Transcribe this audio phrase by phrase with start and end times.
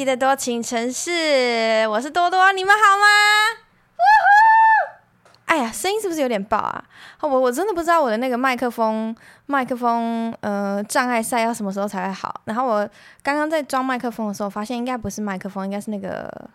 [0.00, 3.04] 集的多情城市，我是多多，你们好吗？
[3.98, 5.44] 呜呼！
[5.44, 6.82] 哎呀，声音是不是有点爆啊？
[7.20, 12.40] 我我真的不知道我的那个麦克风麦克风呃障碍赛要什么时候才会好。
[12.46, 12.88] 然后我
[13.22, 16.48] 刚刚在装麦克风的时候，发现应该不是麦克风，应该是那个。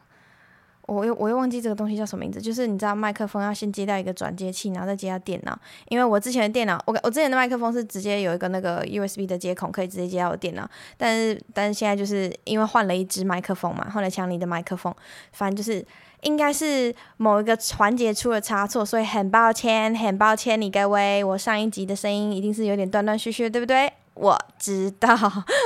[0.88, 5.58] 我又我又忘记这个东西叫什么名字，就是你知道麦克风要先接到一个转接器，然后再接到电脑。
[5.89, 10.70] 因为我之前的电脑，我我之前的麦克风是直接有一个那个 USB 的接孔，可以直接接到我电脑。
[10.98, 14.94] 但是但是现在就是因为换了一支麦克风嘛，换了强尼的麦克风，
[15.31, 15.85] 反正就是
[16.21, 23.91] 应该是某一个环节出了差错，所以很抱歉，很抱歉你各位，我上一集的声音一定是有点断断续续，对不对？
[24.15, 25.15] 我知道，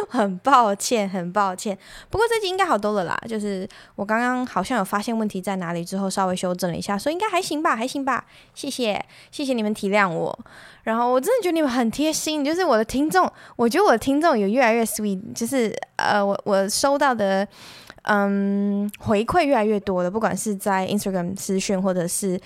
[0.09, 1.77] 很抱歉，很抱歉。
[2.09, 8.25] 不过这集应该好多了啦，就是我刚刚好像有发现问题在哪里之后，稍微修正了一下，所以应该还行吧，还行吧。
[8.55, 10.38] 谢谢，谢谢你们体谅我。
[10.81, 17.47] 然后我真的觉得你们很贴心，就是我的听众，我觉得我的听众有越来越 sweet，就是呃，我我收到的
[18.03, 22.41] 嗯回馈越来越多了，不管是在 Instagram 私讯或者是。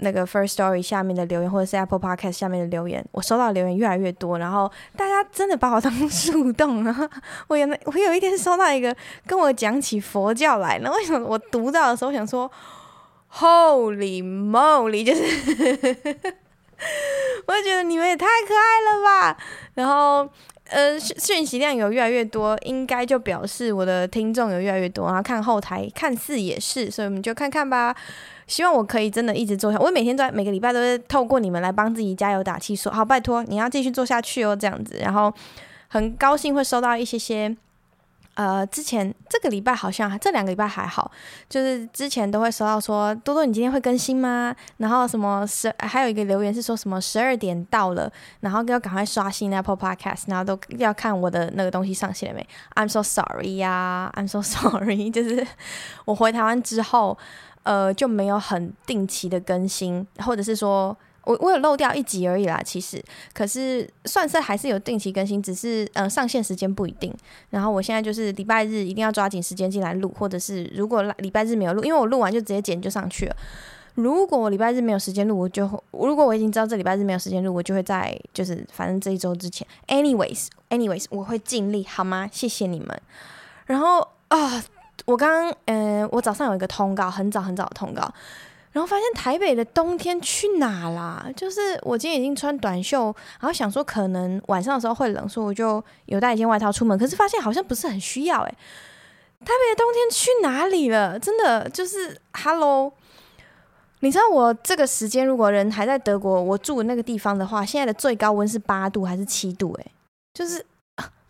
[0.00, 7.10] 那个 First Story 下面的留言，或者是 Apple Podcast 下面的留言，我收到留言越来越多，然后大家真的把我当 树洞啊！
[7.48, 8.94] 我有我有一天收到一个
[9.26, 12.50] 跟我讲起佛教来，那为什么我读到的时候想说
[13.32, 15.22] Holy moly，就是
[17.46, 19.36] 我觉得你们也太可爱了吧！
[19.74, 20.28] 然后
[20.70, 27.96] 呃讯息量有越来越多，应该就表示我的听众有越来越多，然后看后台看似也是，所以我们就看看吧。
[28.48, 34.96] 希望我可以真的一直做下，我每天都在每个礼拜都是透过你们来帮自己加油打气，说好拜托你要继续做下去哦，这样子。
[35.00, 35.32] 然后
[35.88, 37.54] 很高兴会收到一些些，
[38.34, 41.10] 呃，之前这个礼拜好像这两个礼拜还好，
[41.48, 44.54] 就是之前都会收到说多多你今天会更新吗？
[44.78, 48.10] 然后什么十还有一个留言是说什么十二点到了，
[48.40, 55.46] 然后要赶快刷新 Apple Podcast，然后都要看我的那个东西上线了没？I'm so sorry 呀，I'm so sorry，就是
[56.06, 57.18] 我回台湾之后。
[57.64, 62.62] 呃，就没有很定期的更新，或者是说我我有漏掉一集而已啦。
[62.64, 63.02] 其实，
[63.34, 67.14] 可是算是还是有定期更新，只是呃上线时间不一定。
[67.50, 73.36] 然后我现在就是礼拜日一定要抓紧时间进来录，或者是如果礼拜日没有录，因为我录完就直接剪就上去了。
[73.94, 82.30] 如果我礼拜日没有时间录，我就如果我已经知道这礼拜日没有时间录，我就会在就是反正这一周之前，anyways，anyways，我会尽力好吗？
[82.32, 83.02] 谢谢你们。
[83.66, 84.64] 然后啊。
[85.08, 88.02] 我刚刚，嗯、我早上有一个通告，很早很早的通告，
[88.72, 91.24] 然后发现台北的冬天去哪啦？
[91.34, 93.04] 就是我今天已经穿短袖，
[93.40, 98.50] 然后想说可能晚上的时候会冷，所以我就有带一件外套出门，可是发现好像不是很需要，诶，
[99.40, 101.18] 台北的冬天去哪里了？
[101.18, 102.92] 真的就是，Hello，
[104.00, 109.72] 你知道我这个时间如果人还在德国，我住的那个地方的话，现在的最高温是八度还是七度？
[109.76, 109.90] 诶，
[110.34, 110.66] 就是。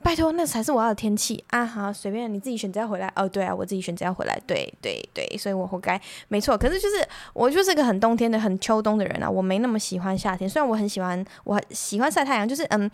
[0.08, 1.66] 拜托，那才是我要的天气啊！
[1.66, 3.28] 好，随便你自己选择要回来哦。
[3.28, 4.40] 对啊，我自己选择要回来。
[4.46, 6.56] 对对对，所以我活该，没错。
[6.56, 10.48] 可是就是我就是个很冬天的、很秋冬的人啊，我没那么喜欢夏天。
[10.48, 12.90] 虽然我很喜欢，我喜欢晒太阳，就是嗯，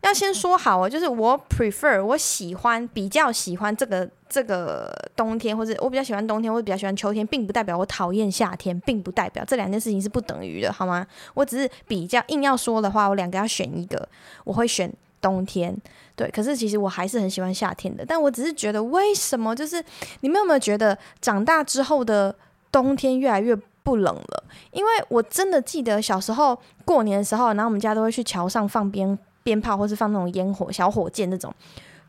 [0.00, 11.06] 要先说好啊，就是我 prefer，我喜欢比较喜欢这个这个冬天，或者我比较喜欢冬天，或者比较喜欢秋天，并不代表我讨厌夏天，并不代表这两件事情是不等于的，好吗？
[11.34, 14.08] 我只是比较硬要说的话，我两个要选一个，
[14.44, 14.90] 我会选。
[15.20, 15.76] 冬天，
[16.16, 19.84] 对，可是其实我还是很喜欢夏天的，但我只是觉得为什么，就是
[20.20, 22.34] 你们有没有觉得长大之后的
[22.72, 24.44] 冬天越来越不冷了？
[24.72, 31.52] 因为我真的记得小时候过年的时候，然后我们家都会去桥上放鞭鞭炮，或是放那种烟火、小火箭那种，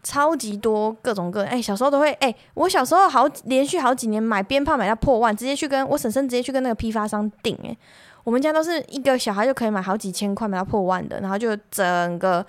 [0.04, 7.76] 超级多各种各，哎、欸，小时候都会，哎、我小时候好连续好几年买鞭炮买到破万，直接去跟我婶婶直接去跟那个批发商订，哎，
[8.24, 12.46] 我们家都是一个小孩就可以买好几千块买到破万的，然后就整个。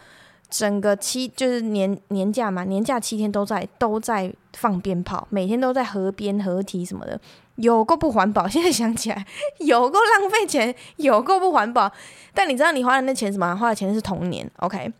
[0.52, 7.18] 整个七就是年年假嘛，年假七天都在都在放鞭炮，每天都在河边河堤什么的，
[7.54, 8.46] 有够不环保。
[8.52, 9.26] 现在想起来，
[9.60, 11.90] 有够浪费钱，有够不环保。
[12.34, 13.56] 但你知道你花的那钱什么？
[13.56, 14.46] 花的钱是童年。
[14.58, 14.93] OK，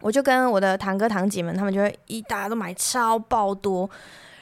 [0.00, 3.90] 我就跟我的堂哥堂姐们，他们就会一大家都买超爆多。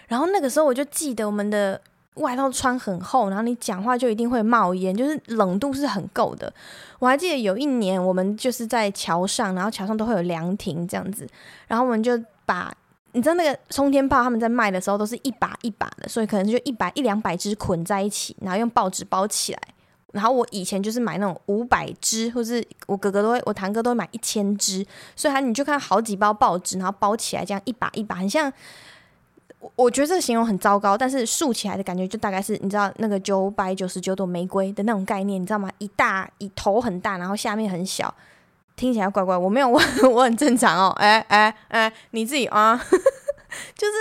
[0.08, 1.80] 然后那个时候我就记得我们的。
[2.16, 6.52] 外套穿很厚，然后你讲话就一定会冒烟，就是冷度是很够的。
[7.02, 11.26] 我还记得有一年，我们就是在桥上，然后桥上都会有凉亭这样子，
[11.66, 12.16] 然后我们就
[12.46, 12.72] 把
[13.10, 19.58] 你知道那个冲天炮他们在卖的时候都是一把一把的，所以可能就一百一两百只捆在一起，然后用报纸包起来。
[20.12, 28.52] 然后我以前就是买那种五百只，或是我哥哥都会，我堂哥都会买一千只，所以他你就看好几包报纸，然后包起来这样一把一把，很像。
[29.62, 35.70] 我我觉得这个形容很糟糕，但是竖起来的感觉就大概是你知道那个九百九十九朵玫瑰的那种概念，你知道吗？
[35.78, 38.12] 一大一头很大，然后下面很小，
[38.74, 39.36] 听起来怪怪。
[39.36, 40.90] 我没有 问，我很正常哦。
[40.98, 42.74] 哎哎哎，你自己啊，
[43.78, 43.92] 就是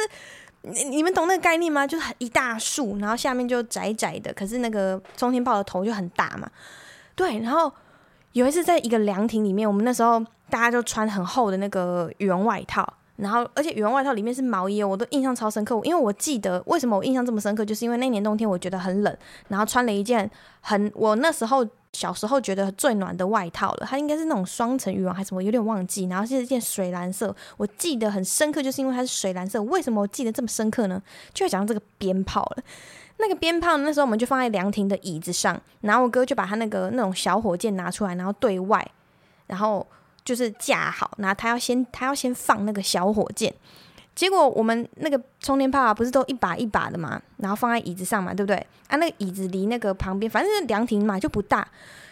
[0.63, 1.85] 你你们懂那个概念吗？
[1.85, 6.49] 就是一大树，然后下面就窄窄的，可是那个冲天炮的头就很大嘛。
[7.13, 7.71] 对，然后
[8.31, 10.19] 有一次在一个凉亭里面，我们那时候
[10.49, 12.91] 大家就穿很厚的那个羽绒外套。
[13.21, 15.79] 然后，而且羽绒外套里面是毛衣，我都印象超深刻。
[15.83, 20.27] 因为我记得为什么我印象这么深刻，就是因为那年冬天我觉得很冷，然后穿了一件
[20.61, 21.63] 很我那时候
[21.93, 23.85] 小时候觉得最暖的外套了。
[23.87, 26.07] 它应该是那种双层羽绒还是什么，有点忘记。
[26.07, 29.61] 然后是一件水蓝色，我记得很深刻，就是因为它是水蓝色。
[29.61, 30.99] 为什么我记得这么深刻呢？
[31.31, 32.63] 就会讲这个鞭炮了。
[33.17, 38.91] 那个鞭炮那时候我们就放在凉亭的椅子上，然后我哥就把他那个那种小火箭拿出来，然后对外，
[39.45, 39.85] 然后。
[40.23, 43.53] 就是架好，然后他要先他要先放那个小火箭，
[44.13, 48.55] 结果我们那个冲天炮啊，不是都一把一把的嘛，然后放在椅子上嘛，对不对？
[48.87, 51.67] 啊，那个椅子离那个旁边，反正凉亭嘛，就不大，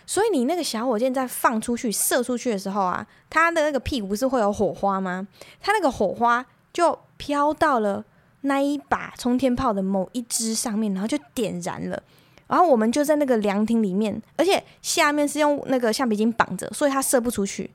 [0.05, 5.27] 所以你那个小火箭在放出去、射出去的时候啊，它的那个屁股不是会有火花吗？
[5.61, 8.03] 它那个火花就飘到了
[8.41, 12.01] 那一把冲天炮的某一支上面，然后就点燃了。
[12.47, 17.69] 然后我们就在那个凉亭里面，而且下面是用那个橡皮筋绑着，所以它射不出去。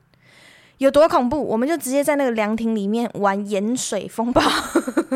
[0.77, 1.41] 有多恐怖？
[1.41, 4.41] 我们就直接在那个凉亭里面玩盐水风暴，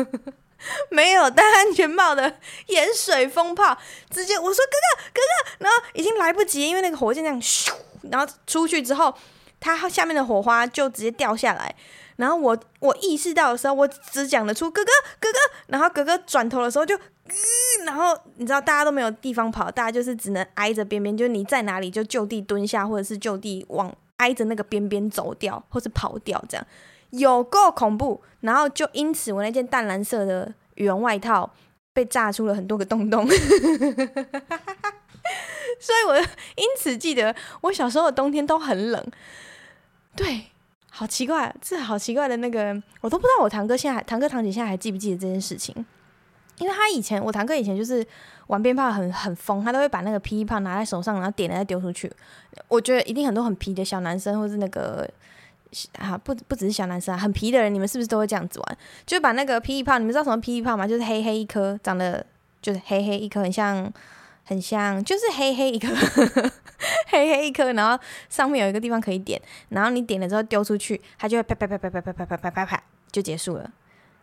[0.90, 2.36] 没有戴安全帽的
[2.66, 3.76] 盐水风炮，
[4.10, 7.72] 直接我说哥哥哥哥，然后已经来不及，因为那个火箭这样咻，
[8.10, 9.14] 然后出去之后，
[9.60, 11.74] 它下面的火花就直接掉下来。
[12.16, 16.94] 然后我我意识到的时候，我只讲得出哥哥哥哥，然后哥哥转头的时候就，
[17.86, 23.90] 然后你知道大家都没有地方跑，大家就是只能挨着边边，就你在哪里就就地蹲下，或者是就地往。
[24.20, 26.66] 挨着那个边边走掉，或是跑掉，这样
[27.10, 28.22] 有够恐怖。
[28.40, 31.50] 然后就因此，我那件淡蓝色的羽绒外套
[31.94, 33.26] 被炸出了很多个洞洞。
[35.80, 39.02] 所以我因此记得，我小时候的冬天都很冷。
[40.14, 40.46] 对，
[40.90, 45.74] 好奇怪，这好奇怪的那个，我都不知道我堂哥现在，堂哥堂姐现在还记不记得这件事情？
[46.58, 48.06] 因为他以前，我堂哥以前就是
[48.50, 52.12] 玩鞭炮很很疯，他都会把那个霹雳炮拿在手上，然后点了再丢出去。
[52.66, 55.08] 我觉得一定很多很皮的小男生，或是那个
[55.98, 58.78] 啊，不不只是小男生啊，很皮的人，你们是不是都会这样子玩？
[59.06, 60.84] 就把那个霹雳炮，你们知道什么霹雳炮吗？
[60.84, 62.26] 就是黑黑一颗，长得
[62.60, 63.92] 就是黑黑一颗，很像
[64.44, 65.86] 很像，就是黑黑一颗，
[67.06, 72.82] 黑黑一颗，然后上面有一个地方可以点，然后你点了之后丢出去，它就会啪啪啪啪啪啪啪啪啪啪啪
[73.12, 73.70] 就结束了。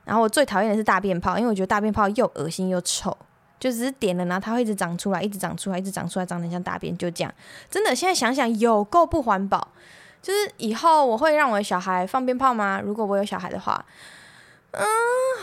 [0.03, 3.15] 然后我最讨厌的是大便炮，因为我觉得大便炮又恶心又臭，
[3.59, 7.33] 就只是点了，然后它会一直长出来，一直长出来，一直长出来，长得像大便，就这样。
[7.69, 9.67] 真的，现在想想有够不环保。
[10.21, 12.81] 就是以后我会让我的小孩放鞭炮吗？
[12.83, 13.85] 如果我有小孩的话。
[14.71, 14.85] 嗯，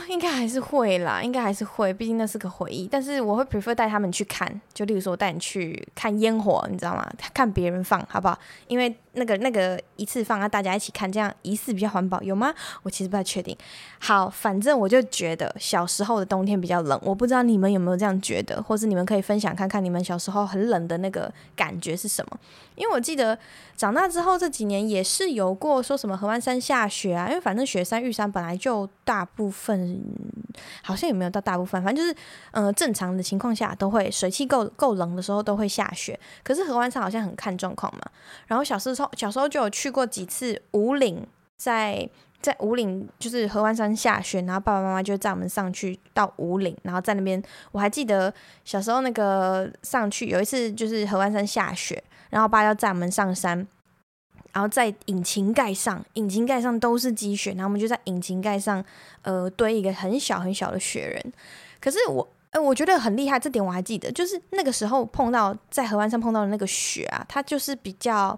[0.07, 2.87] 应该还是会啦，应该还是会，毕竟那是个回忆。
[2.87, 7.11] 但是我会 prefer 带他们去看，就例如说我带你去看烟火，你知道吗？
[7.33, 8.39] 看别人放，好不好？
[8.69, 12.53] 因为那个那个一次放啊，大家一起看，这样一次比较环保，有吗？
[12.83, 13.57] 我其实不太确定。
[13.99, 22.39] 好，反正我就觉得小时候的冬天比较冷，我不知道你们有没有这样觉得，或是你们可以分享看看你们小时候很冷的那个感觉是什么？
[22.75, 23.39] 因为我记得
[23.77, 30.03] 长大之后这几年也是有过说什么河湾山下雪啊，因为反正雪山玉山本来就大部分
[30.83, 32.17] 好像也没有到大部分，反正就是
[32.51, 38.01] 呃正常的情况下都会水汽够够冷的时候都会下雪，可是河湾山好像很看状况嘛。
[38.47, 42.09] 然后小时候小时候就有去过几次五岭，在
[42.41, 47.43] 在五岭就是合欢山下雪，然后爸爸妈妈就载我们上去到五岭，然后在那边
[47.73, 48.33] 我还记得
[48.65, 52.03] 小时候那个上去有一次就是合欢山下雪。
[52.31, 53.65] 然后爸要载我们上山，
[54.53, 58.85] 然后在引擎盖上，引擎盖上都是积雪，然后我们就在引擎盖上，
[59.23, 61.33] 呃，堆一个很小很小的雪人。
[61.81, 68.37] 可是我，呃，我觉得很厉害，这点我还记得，就是那个时候碰到在合欢山碰到的那个雪啊，它就是比较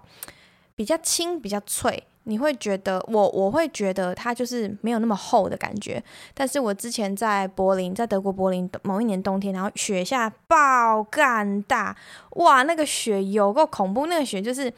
[0.77, 2.01] 比较轻，比较脆。
[2.29, 6.03] 你会觉得我我会觉得它就是没有那么厚的感觉，
[6.33, 11.95] 但是我之前在柏林，在德国柏林某一年冬天，然后雪下爆干大，
[12.31, 14.69] 哇，那个雪有够恐怖，那个雪就是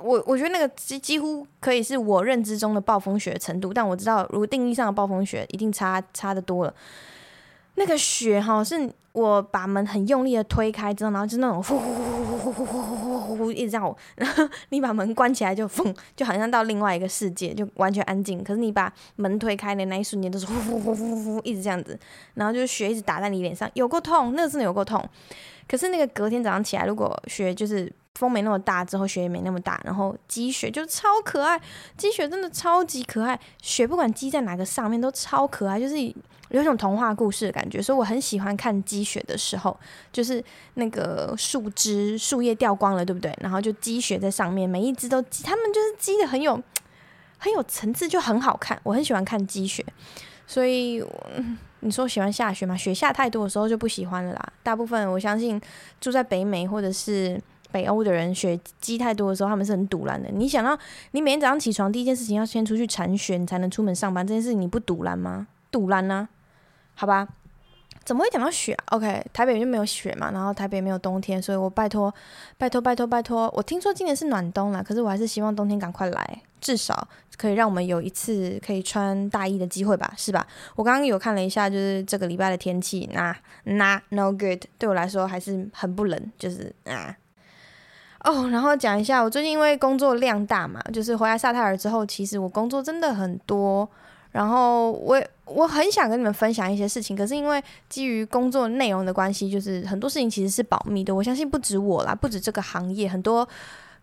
[0.00, 6.72] 我我觉得那个几几乎可以是我认知中的暴风雪程度，但我知道如定义上的暴风雪一定差差的多了。
[7.74, 18.42] 那个雪哈，是我把门很用力的推开之后，然后就那种呼呼呼呼呼呼呼呼呼呼一直这样，然 后你把门关起来就风，就好像到另外一个世界，就完全安静。
[18.42, 21.98] 可是你把门推开的那一瞬间，都是呼呼呼呼呼一直这样子，
[22.34, 25.06] 然后就是血一直打在你脸上，有过痛，那个真的有过痛。
[25.68, 31.60] 可是那个隔天早上起来，如果雪就是风没那么大，之后雪也没那么大，然后积雪就超可爱，
[31.96, 35.94] 积雪真的超级可爱，雪不管积在哪个上面都超可爱，就是。
[36.50, 39.78] 有一种童话故事的感觉，所以我很喜欢看积雪的时候，
[40.10, 40.42] 就是
[40.76, 43.30] 那个树枝、树叶掉光了，对不对？
[43.42, 46.58] 然后就积雪在上面，每一只都积，他们就是积的很有
[47.36, 48.80] 很有层次，就很好看。
[48.84, 49.84] 我很喜欢看积雪，
[50.46, 51.04] 所以
[51.80, 52.76] 你说喜欢下雪吗？
[52.76, 54.52] 雪下太多的时候就不喜欢了啦。
[54.62, 55.60] 大部分我相信
[56.00, 60.28] 住在北美或者是北欧的人，雪积太多的时候，他们是很堵拦的。
[60.32, 60.76] 你想到
[61.12, 65.46] 你每天早上起床第一件事情要先出去铲雪，你才能出门上班，这件事情你不堵拦吗？
[65.70, 66.28] 堵拦呢？
[66.94, 67.28] 好吧。
[68.08, 72.10] 怎么会讲到雪？OK，台北就没有雪嘛，然后台北没有冬天，所以我拜托，
[72.56, 73.52] 拜托，拜托，拜托。
[73.54, 80.46] 我听说今年是暖冬了，可是我还是希望冬天赶快来，至少可以让我们有一次可以穿大衣的机会吧，是吧？
[80.74, 87.14] 我刚刚有看了一下，就是这个礼拜的天气，那那 no good，对我来说还是很不冷，就是啊。
[88.24, 93.86] 哦，然后讲一下，我最近因为工作量大嘛，就是回来萨泰尔之后，其实我工作真的很多。
[94.38, 101.12] 然后我我很想跟你们分享一些事情，可是因为基于工作内容的关系，就是很多事情其实是保密的。
[101.12, 103.48] 我相信不止我啦，不止这个行业，很多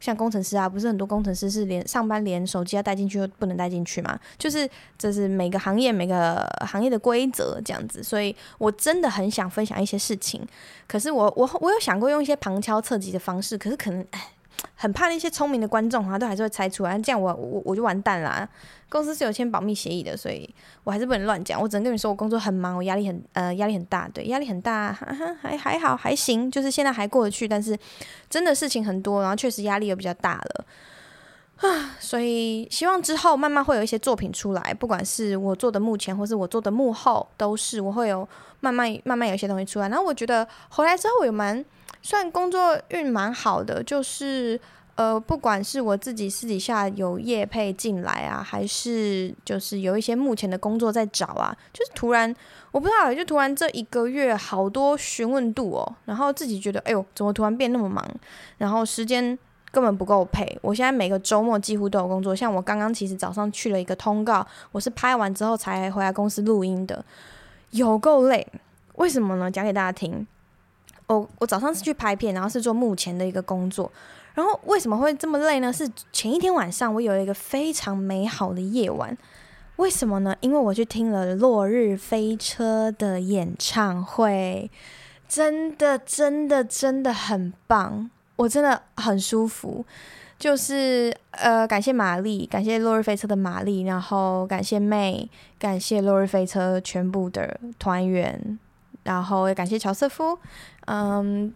[0.01, 4.19] 像工程师啊，不是很多工程师是连上班连手机要带进去都不能带进去嘛？
[4.37, 8.03] 就是这是每个行业每个行业的规则这样子。
[8.03, 10.45] 所以我真的很想分享一些事情，
[10.85, 14.19] 可是我我我有想过用一些旁敲侧击的方式，可是可能哎。
[14.75, 18.47] 很怕那些聪明的观众啊，都还是会猜出来，这样我我我就完蛋啦。
[18.87, 20.47] 公司是有签保密协议的，所以
[20.83, 21.59] 我还是不能乱讲。
[21.61, 27.47] 我只能跟你说，我工作很忙，我压力很呃压力很大，对，压力很大，还还还好还行，就是现在还过得去。
[27.47, 27.77] 但是
[28.29, 30.65] 真的事情很多，然后确实压力又比较大了
[31.57, 31.95] 啊。
[31.99, 38.27] 所以希望之后慢慢会有一些作品出来，不管是我做的幕前，或是我做的幕后，都是我会有
[38.59, 39.89] 慢慢慢慢有一些东西出来。
[39.89, 41.63] 然后我觉得回来之后我有蛮。
[42.01, 44.61] 算工作运蛮好的，就是
[44.93, 52.31] 呃，不管是我自己私底下有业配进来啊，还是就是有一些目前的工作在找啊，就是突然
[52.69, 58.07] 我不知道，就突然这一个月好多询问度哦，然后自己觉得哎呦，怎么突然变那么忙，
[58.59, 59.35] 然后时间
[59.75, 60.57] 根本不够配。
[60.61, 67.03] 我现在每个周末几乎都有工作，像我刚刚其实早上去了一个通告，我是拍完之后才回来公司录音的，
[67.71, 68.47] 有够累。
[68.95, 69.51] 为什么呢？
[69.51, 70.25] 讲给大家听。
[71.07, 73.91] 我我早上是去拍片，然后是做幕前的一个工作，
[74.33, 75.73] 然后为什么会这么累呢？
[75.73, 79.17] 是前一天晚上我有一个非常美好的夜晚，
[79.75, 80.33] 为什么呢？
[80.39, 84.71] 因为我去听了落日飞车的演唱会，
[85.27, 89.85] 真的真的真的很棒，我真的很舒服，
[90.37, 98.59] 就是呃感谢玛丽，感谢落日飞车的玛丽，然后感谢妹，感谢落日飞车全部的团员。
[99.03, 100.37] 然后也感谢乔瑟夫，
[100.87, 101.53] 嗯，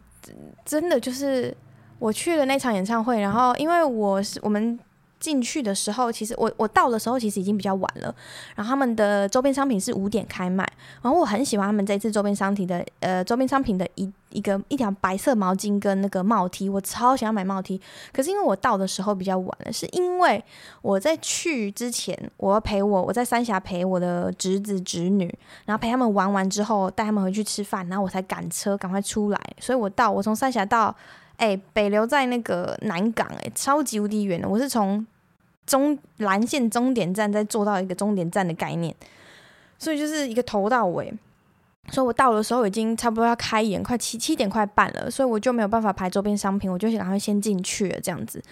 [0.63, 1.55] 真的就是
[1.97, 4.79] 我去了那场演唱会，然后因为我是我们。
[5.19, 8.13] 进去的时候，其实我我到的时候其实已经比较晚了。
[8.55, 10.67] 然后他们的周边商品是五点开卖，
[11.01, 17.81] 然后我很喜欢他们这次周边商品的呃周边商品的一一个一条白色毛巾跟那个帽 T，我超想要买帽 T。
[18.13, 20.43] 可是因为我到的时候比较晚了，是因为
[20.81, 25.33] 我在去之前我要陪我我在三峡陪我的侄子侄女，
[25.65, 29.39] 然后陪他们玩完之后带他们回去吃饭，然后我才赶车赶快出来。
[29.59, 30.95] 所以我到我从三峡到。
[31.39, 34.47] 哎、北流在那个南港，哎，超级无敌远的。
[34.47, 35.07] 我是从
[35.65, 38.93] 中蓝线终点站再坐到一个终点站的概念，
[39.77, 41.13] 所以就是一个头到尾。
[41.91, 48.43] 所以我到的时候已经差不多要开演，快七七点快半了，所以我就没有办法排周边商品，我就赶快先进去了这样子。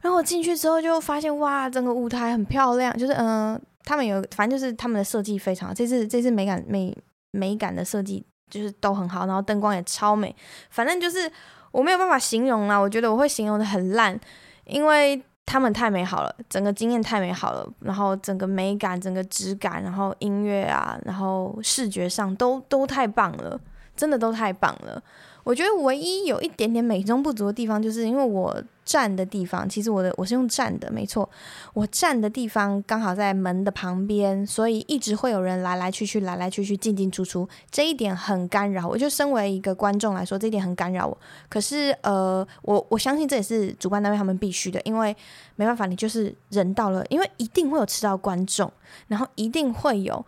[0.00, 6.96] 然后我进去之后就发现，哇，整个舞台很漂亮，就是嗯、他们有，反正就是他们的设计非常好，这次这次美感美
[7.32, 10.34] 美感的设计就是都很好，然后灯光也超美，
[10.70, 11.30] 反正就是。
[11.70, 14.18] 我没有办法形容啦，我觉得我会形容的很烂，
[14.64, 23.58] 因为他们太美好了，整个经验太美好了，然后整个美感、整个质感，然后音乐啊，然后视觉上都都太棒了，
[23.96, 25.02] 真的都太棒了。
[25.50, 31.28] 我觉得唯一有一点点美中不足的地方，就是因为我站的地方，其实我的我是用站的，没错，
[31.74, 38.86] 我站的地方刚好在门的旁边，所以一直会有人来来去去，来来去去，进进出出，这一点很干扰。
[38.86, 41.18] 我就身为一个观众来说，这一点很干扰我。
[41.48, 45.16] 可是呃，我我相信这也是主办单位他们必须的，因为
[45.56, 48.70] 没办法，你就是人到了，因为一定会有迟到观众，
[49.08, 50.24] 然后一定会有。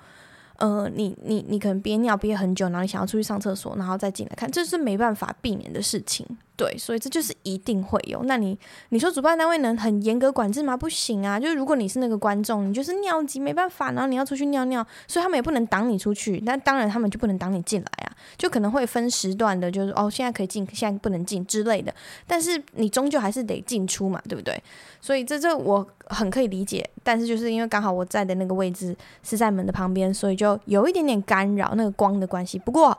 [0.62, 6.24] 呃，你你你可能憋尿憋很久，然后你想要出去上厕所，然后再进来看，这是没办法避免的事情。
[6.54, 8.22] 对，所以这就是一定会有。
[8.24, 8.56] 那你
[8.90, 10.76] 你说主办单位能很严格管制吗？
[10.76, 11.40] 不行啊！
[11.40, 16.40] 就是如果你是那个观众，你就是尿急没办法，然后你要出去尿尿，所以他们也不能挡你出去。
[16.44, 21.92] 那当然他们就不能挡你进来啊，就可能会分时段的，就是哦，现在可以进，现在不能进之类的。
[22.26, 24.62] 但是你终究还是得进出嘛，对不对？
[25.00, 26.88] 所以这这我很可以理解。
[27.02, 32.58] 但是就是因为刚好我在的那个位置是在门的旁边，所以就有一点点干扰那个光的关系。
[32.58, 32.96] 不过。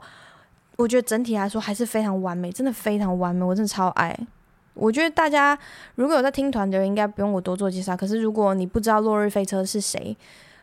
[0.76, 4.18] 我觉得整体来说还是非常完美，真的非常完美，我真的超爱。
[4.74, 5.56] 我觉得大家
[5.94, 7.96] 如果有在听团的人，应该不用我多做介绍。
[7.96, 10.16] 可是如果你不知道落日飞车是谁，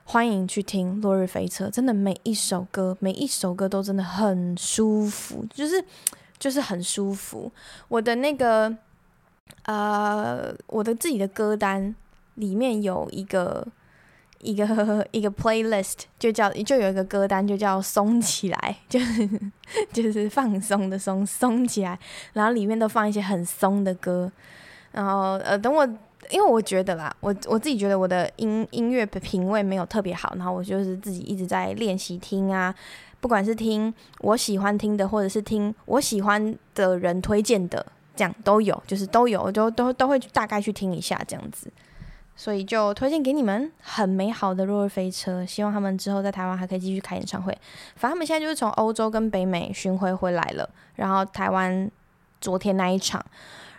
[0.04, 5.82] 欢迎去听《落日飞车》，真的每一首歌，每一首歌都真的很舒服，就是
[6.38, 7.50] 就是很舒服。
[7.88, 8.76] 我的那个
[9.64, 11.96] 呃，我的自己的歌单
[12.36, 13.66] 里面有一个
[14.44, 19.30] 一个 一个 playlist，就叫就有一个歌单，就叫“松起来”， 就是
[19.92, 21.98] 就是放松的松，松起来。
[22.34, 24.32] 然后里面都放一些很松的歌。
[24.92, 25.88] 然后呃，等我。
[26.30, 32.74] 因为我觉得啦，我我自己觉得我的音音乐品味没有特别好，然后我就是自己一直在练习听啊，
[33.20, 41.70] 不管是听我喜欢听的，或者是听我喜欢的人推荐的，这样都有，就是都有，就都都会大概去听一下这样子，
[42.42, 47.56] 所以就推荐给你们很美好的落日飞车，希望他们之后在台湾还可以继续开演唱会。
[47.96, 51.88] 反正他们现在就是从欧洲跟北美巡回回来了，然后台湾
[52.40, 53.24] 昨天那一场。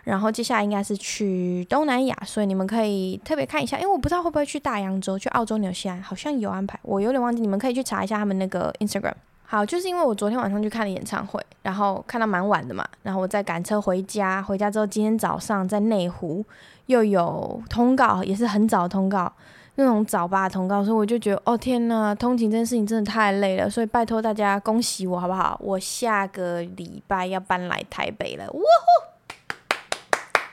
[0.05, 9.13] 然后接下来应该是去东南亚，所以你们可以特别看一下，因为我不知道会不会去大洋洲，去澳洲、纽西兰，好像有安排，我有点忘记，你们可以去查一下他们那个 Instagram。
[9.43, 16.43] 好，就是因为我昨天晚上去看了演唱会，然后看到蛮晚的嘛，然后我再赶车回家，回家之后今天早上在内湖
[16.87, 19.31] 又有通告，也是很早通告，
[19.75, 25.59] 那种早八通告，所以我就觉得，哦天呐，通勤这件事情真的太累了，所以拜托大家恭喜我好不好？
[25.61, 28.65] 我下个礼拜要搬来台北了，呜呼！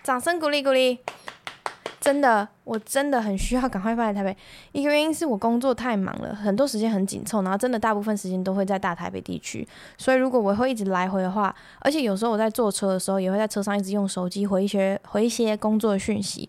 [0.02, 0.98] 掌声鼓励鼓励！
[2.00, 4.34] 真的，我真的很需要赶快搬来台北。
[4.72, 9.66] 一个原因是我工作太忙了，很多时间很紧凑，然后真的大部分时间都会在大台北地区。
[9.98, 16.48] 所以如果我会一直来回的话，而且有时候我在坐车的时候，也会在车上一直用手机回一些回一些工作讯息。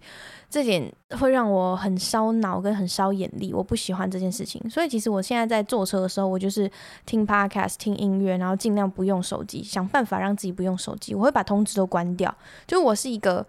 [0.49, 4.61] 这点会让我很烧脑跟很烧眼力，我不喜欢这件事情。
[4.69, 6.69] 所以其实我现在在坐车的时候，我就是
[7.05, 11.15] 听 podcast、听音乐，然后尽量不用手机，想办法让自己不用手机。
[11.15, 12.33] 我会把通知都关掉，
[12.67, 13.45] 就我是一个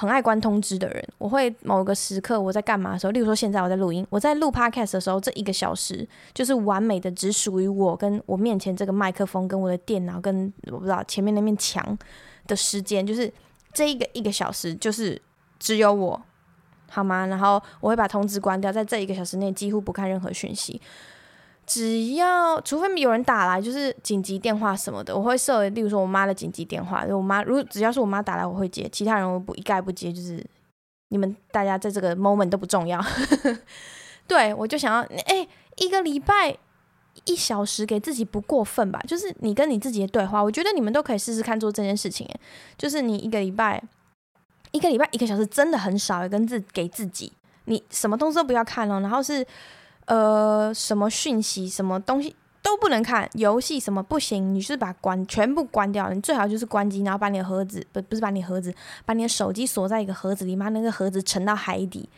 [0.00, 1.08] 很爱关通知的人。
[1.18, 11.98] 我会某个时刻我在干嘛的时候，例如说现在我在录音，我在录 podcast 的时候，这一个小时就是完美的，只属于我跟我面前这个麦克风、跟我的电脑、跟我不知道前面那面墙
[12.46, 13.30] 的时间，就是
[13.74, 15.20] 这一个一个小时，就是
[15.58, 16.22] 只有我。
[16.92, 17.26] 好吗？
[17.26, 20.80] 然后我会把通知关掉，在这一个小时内几乎不看任何讯息。
[21.70, 25.68] 只要除非有人打来，就是紧急电话什么的，我会设。
[25.68, 28.88] 例如说我妈的紧急电话，我妈如果只要是我妈打来，我会接。
[28.90, 30.44] 其他人我不一概不接，就是
[31.10, 33.00] 你们大家在这个 moment 都不重要。
[34.26, 36.56] 对，我就想要，哎，一个礼拜
[37.26, 39.00] 一小时给自己不过分吧？
[39.06, 42.28] 就是你跟你自己的对话，我觉得你们都可以试试看做这件事情。
[42.76, 43.80] 就是你一个礼拜。
[44.72, 47.32] 一个礼拜一个小时真的很少，跟自给自己，
[47.64, 49.00] 你什么东西都不要看哦。
[49.00, 49.44] 然后是
[50.10, 56.10] 呃什么讯息，什么东西都不能看，游戏什么不行，你就是把关全部关掉。
[56.10, 58.74] 你最好就是关机，然后把你的盒子不不是把你的盒子，
[59.06, 62.08] 把你的手机锁在一个盒子里，把那个盒子沉到海底，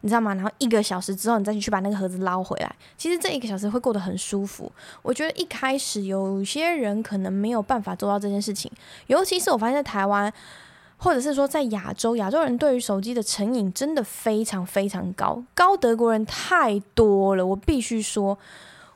[0.00, 0.34] 你知道吗？
[0.34, 2.74] 然后一个小时之后，你再去把那个盒子捞回来。
[2.98, 4.72] 其实这一个小时会过得很舒服。
[5.02, 8.68] 我觉得一开始有些人可能没有办法做到这件事情，
[9.06, 10.32] 尤其是我发现在台湾。
[10.98, 17.44] 或者是说，在亚洲，亚洲人对于手机的成瘾真的非常非常高，高德国人太多了。
[17.46, 18.36] 我必须说，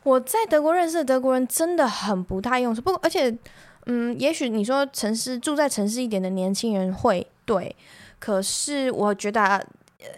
[0.02, 2.80] 我在德国认识的德国人真的很不太用手。
[2.80, 3.36] 不过，而且，
[3.86, 7.76] 嗯，也许你说城市住在城市一点的年轻人会对，
[8.18, 9.64] 可是我觉得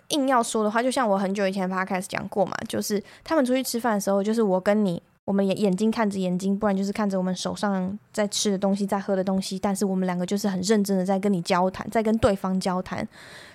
[0.09, 5.03] 硬要说的话，就像我很久以前 podcast 讲过嘛，就是他们出去吃饭的时候，就是我跟你。
[5.25, 9.57] 我们眼眼睛看着眼睛，不然就是看着我们手上在吃的东西，在喝的东西。
[9.57, 13.07] 但是我们两个就是很认真的在跟你交谈，在跟对方交谈。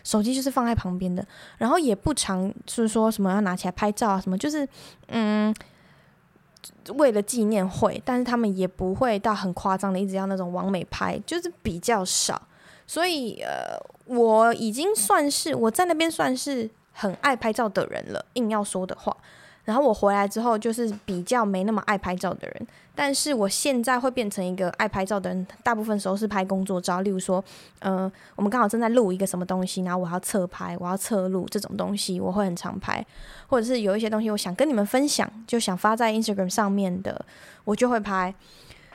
[0.01, 1.25] 手机就是放在旁边的，
[1.57, 4.65] 然后也不常是说什么要拿起来拍照啊什么，就是
[5.07, 5.53] 嗯，
[6.95, 8.01] 为了纪念会。
[8.05, 12.41] 但是他们也不会到很夸张的，一直要那种完美拍，就是比较少。
[12.87, 18.25] 所以呃，我已经算是我在那边算是很爱拍照的人了。
[18.35, 19.17] 硬要说的话。
[19.67, 25.45] 然后我回来之后，就是比较没那么爱拍照的人，但是我现在会变成一个爱拍照的人。
[25.61, 27.43] 大部分时候是拍工作照，例如说，
[27.79, 33.05] 呃，我们刚好正在录一个什么东西，然后我要侧拍，我要侧录这种东西，我会很常拍。
[33.47, 37.25] 或者是有一些东西我想跟你们分享，就想发在 Instagram 上面的，
[37.65, 38.33] 我就会拍。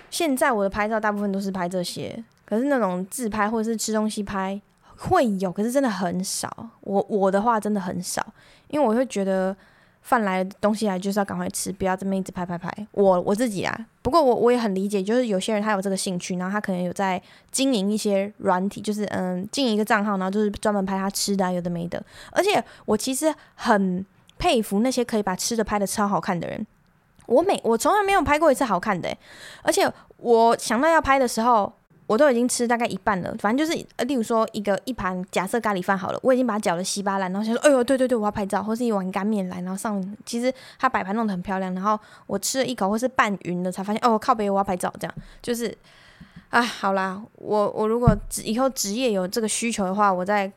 [0.08, 4.58] 现在我的拍照大部分都是拍这些，可是那种自拍或者是吃东西拍
[4.96, 6.70] 会有，可是真的很少。
[6.80, 8.26] 我我的话真的很少，
[8.68, 9.54] 因为我会觉得。
[10.02, 12.70] 饭来东西来就是要赶快吃，不要这么一直拍拍拍。
[12.92, 22.02] 我我自己啊，不过我我也很理解，就是有些人他有这个兴趣，然后他可能有在经营一些软体，就是嗯，经营一个账号，然后就是专门拍他吃的啊，有的没的。
[22.32, 24.04] 而且我其实很
[24.38, 26.66] 佩服那些可以把吃的拍的超好看的人。
[27.26, 29.16] 我每我从来没有拍过一次好看的，
[29.62, 31.72] 而且我想到要拍的时候。
[32.12, 45.74] 我都已经吃大概一半了，反正就是，例如说一个一盘假设咖喱饭好了，我已经把它搅得稀巴烂，然后想说，哎呦，对对对，我要拍照，或是一碗干面来，然后上，其实它摆盘弄得很漂亮，然后我吃了一口或是拌匀了，才发现，哦，靠北，我要拍照，这样就是，
[46.50, 50.52] 啊，好啦，我我如果以后职业有这个需求的话，我再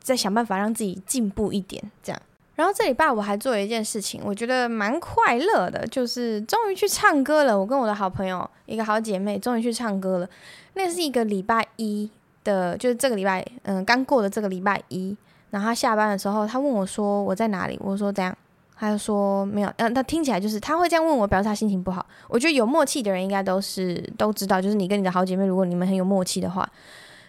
[0.00, 2.22] 再想办法让自己进步一点，这样。
[2.56, 7.58] 然后这礼拜我还做了一件事情，我觉得蛮快乐的，就是终于去唱歌了。
[7.58, 10.28] 我跟我的好朋友，一个好姐妹，终于去唱歌了。
[10.74, 12.08] 那是一个礼拜一
[12.44, 15.16] 的，就是这个礼拜，嗯，刚过的这个礼拜一。
[15.50, 18.36] 然后他下班的时候，他问我说我在哪里，我说这样，
[18.76, 19.72] 他就说没有。
[19.78, 22.06] 嗯，他听起来就是他会这样问我，表示他心情不好。
[22.28, 26.68] 我觉得有默契的人应该都是都知道，就是你跟你的好姐妹，如果你们很有默契的话。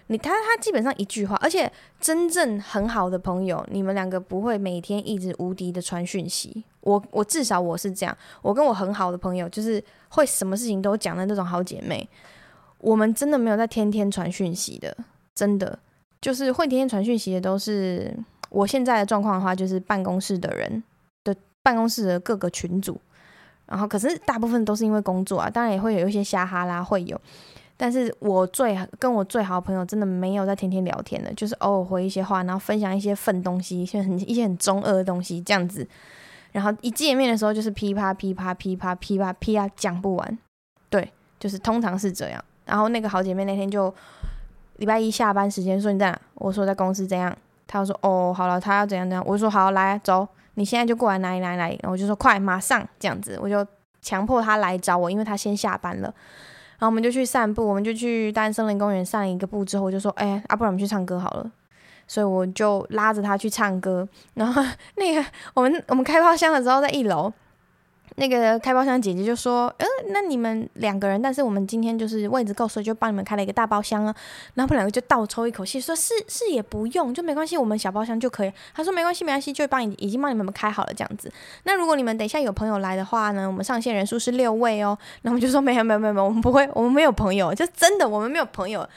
[0.07, 6.63] 你他他基本上一句话，而且真正很好的朋友，你们两个不会每天一直无敌的传讯息。
[6.81, 12.07] 我我至少我是这样，我跟我很好的朋友，就是会什么事情都讲的那种好姐妹。
[12.77, 14.95] 我们真的没有在天天传讯息的，
[15.33, 15.79] 真的
[16.21, 18.15] 就是会天天传讯息的都是
[18.51, 20.83] 我现在的状况的话，就是办公室的人
[21.23, 23.01] 的办公室的各个群组，
[23.65, 27.19] 然后可是大部分都是因为工作啊，当然也会有一些瞎哈拉会有。
[27.77, 35.88] 但是我最跟我最好朋友真的没有在天天聊天的，就是偶尔回一些话，然后分享一些粪东西，一些很一些很中二的东西这样子。
[36.53, 40.38] 然后一见面的时候就是噼啪噼啪噼啪噼啪噼啪讲不完，
[40.89, 42.41] 对，就是通常是这样。
[42.63, 43.93] 然后那个好姐妹那天就
[44.77, 46.21] 礼拜一下班时间说你在哪？
[46.35, 47.35] 我说在公司怎样？
[47.67, 49.21] 她说哦好了，她要怎样怎样？
[49.27, 51.77] 我说好来走，你现在就过来哪里哪里哪里？
[51.83, 53.67] 然后我就说快马上这样子，我就
[54.01, 56.13] 强迫她来找我，因为她先下班了。
[56.77, 61.51] 然后我们就去散步，我们就去大安森林公园散了一个步之后，我就说：“哎、欸，啊，不然我们去唱歌好了。”
[62.07, 64.07] 所以我就拉着他去唱歌。
[64.35, 64.61] 然后
[64.97, 67.31] 那个我们我们开包厢的时候在一楼。
[68.17, 74.15] 那个开包厢姐姐就说：“呃，那你们两个人，但是我们今天就是位置够，所以就帮你们开了一个大包厢啊。”
[74.56, 78.54] 然后他们两个就倒抽一口气，说是是也不用，就没关系，我们小包厢就可以。
[78.73, 81.30] 他说没关系没关系，就帮你已经帮你们开好了这样子。
[81.63, 84.97] 那如果你们等一下有朋友来的话呢，我们上线人数是六位哦。
[85.21, 88.88] 然后我们就说没有没有没有没有，我们不会，我们没有朋友，就真的我们没有朋友。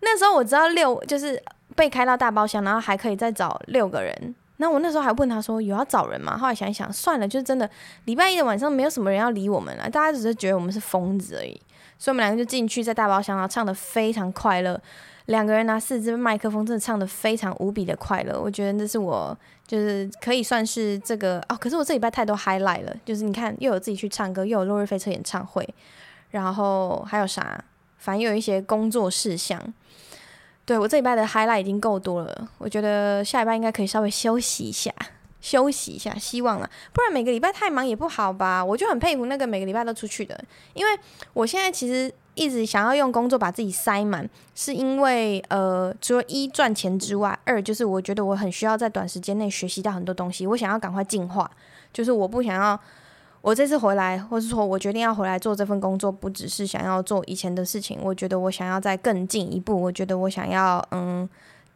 [0.00, 1.42] 那时候我知道六就是
[1.76, 4.34] 被开到大包厢，然后还可以再找六个人。
[4.64, 6.38] 那我那时候还问他说有要找人吗？
[6.38, 7.68] 后来想一想，算了，就是真的
[8.06, 11.60] 礼拜一的晚上没有什么人要理我们了，大家只是觉得我们是疯子而已。
[11.98, 14.80] 所以我们两个就进去在大包厢，然后唱得非常快乐。
[15.26, 18.40] 两个人拿四支麦克风，真的唱得非常无比的快乐。
[18.40, 21.56] 我觉得这是我就是可以算是这个哦。
[21.60, 25.68] 可是我这礼拜太多 highlight 了，就是你看又有自己去唱歌，又有落日飞车演唱会，
[26.30, 27.62] 然后还有啥？
[27.98, 29.60] 反正有一些工作事项。
[30.66, 34.90] 对，我这礼拜的 highlight 已经够多了，我觉得下礼拜应该可以稍微休息一下，
[35.40, 38.64] 休息一下，希望啊，不然每个礼拜太忙也不好吧。
[38.64, 40.98] 我就很佩服那个每个礼拜都出去的，因为
[41.34, 51.50] 我现在其实一直想要用工作把自己塞满，是因为呃，除了一赚钱之外，二就是我觉得我很需要在短时间内学习到很多东西，我想要赶快进化，
[51.92, 52.80] 就是我不想要。
[53.44, 57.98] 我这次回来，或是说我决定要回来做这份工作，不只是想要做以前的事情。
[58.02, 59.78] 我觉得我想要再更进一步。
[59.78, 61.28] 我觉得我想要，嗯，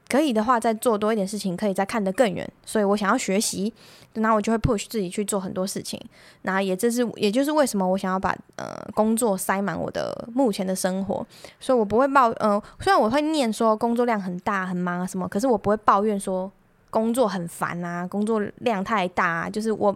[0.09, 2.51] 可以的话再做多一点事情，可以再看得更远。
[2.65, 3.71] 所以我想要学习，
[4.15, 6.01] 那我就会 push 自己去做很多事情。
[6.41, 11.27] 那也这是，也就是为什么我想要把呃工作塞满我的目前的生活。
[11.61, 16.51] 所以我不会抱，呃，虽然我会念说工作量很大很忙啊什么，可是我不会抱怨说
[16.89, 19.51] 工作很烦啊，工作量太大啊。
[19.51, 19.95] 就是我，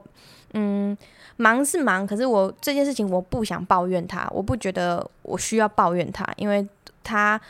[0.53, 0.95] 嗯。
[1.39, 6.67] 忙是忙，可是我这件事情我不想抱怨他，我不觉得我需要抱怨他，因为
[7.03, 7.41] 他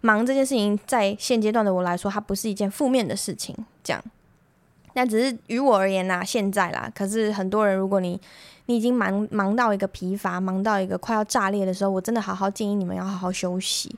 [0.00, 3.56] 忙这件事情在现阶段的我来说，它不是一件负面的事情。
[3.82, 4.02] 这样，
[4.92, 6.90] 但只是于我而言啦，现在啦。
[6.94, 8.20] 可是很多人，如果你
[8.66, 13.94] 你已经忙忙到一个疲乏，忙到一个快要炸裂的时候，我真的好好建议你们要好好休息，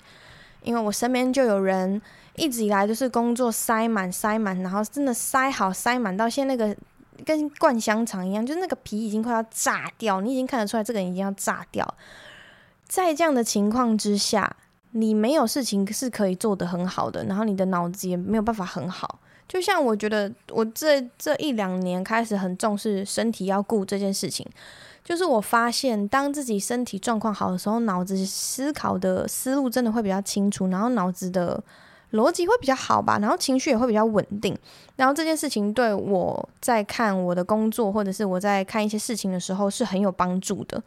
[0.63, 2.01] 因为我身边就有人
[2.37, 6.77] 一直以来就是工作塞满塞满，然后真的塞好塞满到现在那个。
[7.25, 11.87] 跟灌香肠一样，就是那个皮已经快要炸掉，你已经看得出来这个人已经要炸掉。
[12.87, 14.57] 在这样的情况之下，
[14.93, 19.21] 你没有事情是可以做得很好的，然后你的脑子也没有办法很好。
[19.49, 24.47] 就像我觉得，我这这一两年开始很重视身体要顾这件事情，
[25.05, 31.63] 就是我发现当自己身体状况好的时候，脑子思考的思路真的会比较清楚，然后脑子的。
[32.13, 34.57] 逻辑会比较好吧，然后情绪也会比较稳定，
[34.97, 40.83] 然后这件事情对我在看我的工作或者是我在看一些事情的时候是很有帮助的，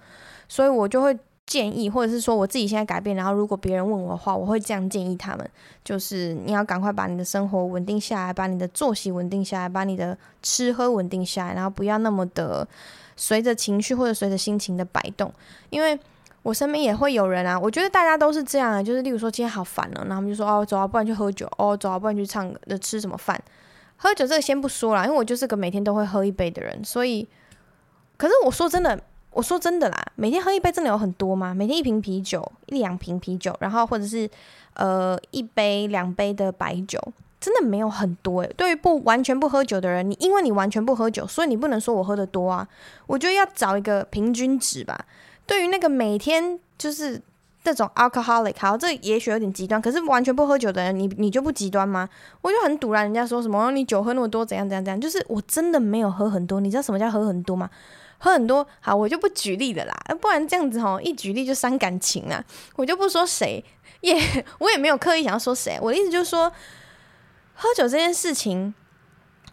[0.49, 5.49] 所以我就会建议，或者是说我自己现在改变，然后如果别人问我的话，我会这样建议他们，
[5.83, 12.67] 就是你要赶快把你的生活稳定下来，把你的作息稳定下来，把你的吃喝稳定下来，然后不要那么的
[13.15, 15.33] 随着情绪或者随着心情的摆动，
[15.69, 15.97] 因为。
[16.43, 23.41] 我身边也会有人啊，我觉得大家都是这样啊，就是例如说今天好烦了，然后他们就说哦，走啊，不然去喝酒，哦，走啊，不然去唱歌，吃什么饭？
[23.95, 27.25] 喝酒这个先不说了，因为我就是个每天都会喝一杯的人，所以，
[28.17, 28.99] 可是我说真的，
[29.31, 31.53] 我说真的啦，每天喝一杯真的有很多吗？
[31.53, 34.29] 每天一瓶啤酒，一两瓶啤酒，然后或者是
[34.73, 36.99] 呃一杯两杯的白酒，
[37.39, 38.53] 真的没有很多诶。
[38.57, 42.67] 对于不完全不喝酒的人，你因为你完全不喝酒，所以你不能说我喝的多啊。
[43.07, 45.05] 我觉得要找一个平均值吧。
[45.45, 47.21] 对于那个每天就是
[47.63, 52.09] 这种 alcoholic，好，这也许有点极端，可是完全不喝酒的人，你你就不极端吗？
[52.41, 56.59] 我就很堵然，人家说什么你酒喝那么多，怎样怎样怎样，就是我真的没有喝很多。
[56.59, 57.69] 你知道什么叫喝很多吗？
[58.17, 62.43] 喝很多，好，我就不举例了啦，不然这样子吼，一举例就伤感情啊。
[62.75, 63.63] 我就不说谁，
[64.01, 64.17] 也
[64.59, 65.77] 我也没有刻意想要说谁。
[65.81, 66.49] 我的意思就是说，
[67.53, 68.73] 喝酒这件事情，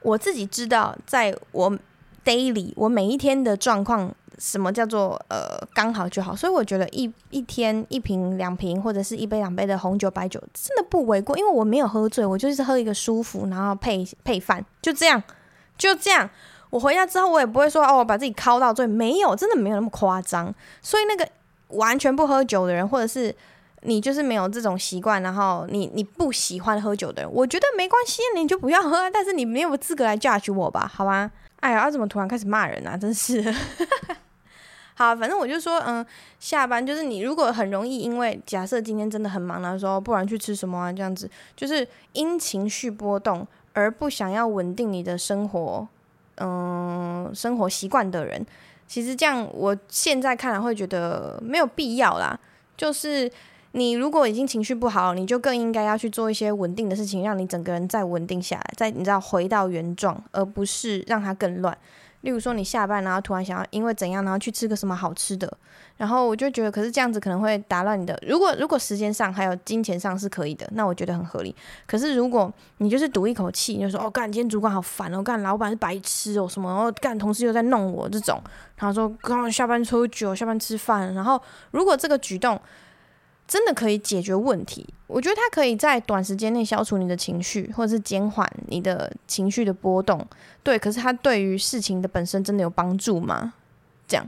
[0.02, 1.76] 我自己知道，在我
[2.24, 4.14] daily 我每一天的状况。
[4.40, 6.34] 什么叫做呃刚好就好？
[6.34, 15.22] 所以我觉得一一天一瓶两瓶或者是一杯两杯的红酒白酒真的不为过，因为我没有喝醉，我就是喝一个舒服，然后配配饭，就这样
[15.76, 16.28] 就这样。
[16.70, 20.54] 我回家之后我也不会说哦，我把自己敲到醉，没有，真的没有那么夸张。
[20.80, 21.28] 所以那个
[21.76, 23.34] 完全不喝酒的人，或者是
[23.82, 31.30] 你就是没有这种习惯，然后你你不喜欢喝酒的人，我觉得没关系，你就不要喝，但是你没有资格来 judge 我吧，好吧？
[31.58, 32.96] 哎呀，怎么突然开始骂人啊？
[32.96, 33.42] 真是。
[35.00, 36.04] 好，反正我就说，嗯，
[36.38, 40.92] 下班就是你如果很容易，因为假设今天真的很忙的时候，不然去吃什么啊？
[40.92, 45.88] 这样子，就是因情绪波动而不想要稳定你的生活，
[46.36, 48.44] 嗯，生活习惯的人，
[48.86, 52.38] 其实这样，我现在看来会觉得没有必要啦。
[52.76, 53.32] 就是
[53.72, 61.74] 你如果已经情绪不好，你就更应该要去做一些稳定的事情，让你整个人再稳定下来，再你知道回到原状，而不是让它更乱。
[62.22, 65.50] 例如说，你下班然后突然想要因为怎样，然后去吃个什么好吃的，
[65.96, 68.18] 然后我就觉得，可是这样子可能会打乱你的。
[68.26, 71.54] 如果如果时间上还有金钱上是可以的，那我觉得很合理。
[71.86, 78.42] 可是如果你就是赌一口气，你就说哦干，今天主管好烦哦，干老板是白痴哦什么，然后干同事又在弄我这种，
[78.76, 82.60] 然后说刚刚下班喝酒，下班吃饭，然后如果这个举动。
[83.50, 90.24] 真的可以解决问题，我觉得它可以在短时间内消除你的情绪，或者是减缓你的情绪的波动。
[90.62, 93.52] 对，可是它对于事情的本身真的有帮助吗？
[94.06, 94.24] 这样，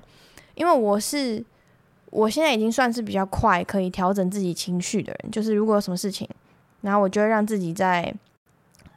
[0.56, 1.44] 因为我是
[2.10, 6.28] 我现在已经算是比较快可以调整自己情绪的人，就是如果有什么事情，
[6.80, 8.12] 然后我就会让自己在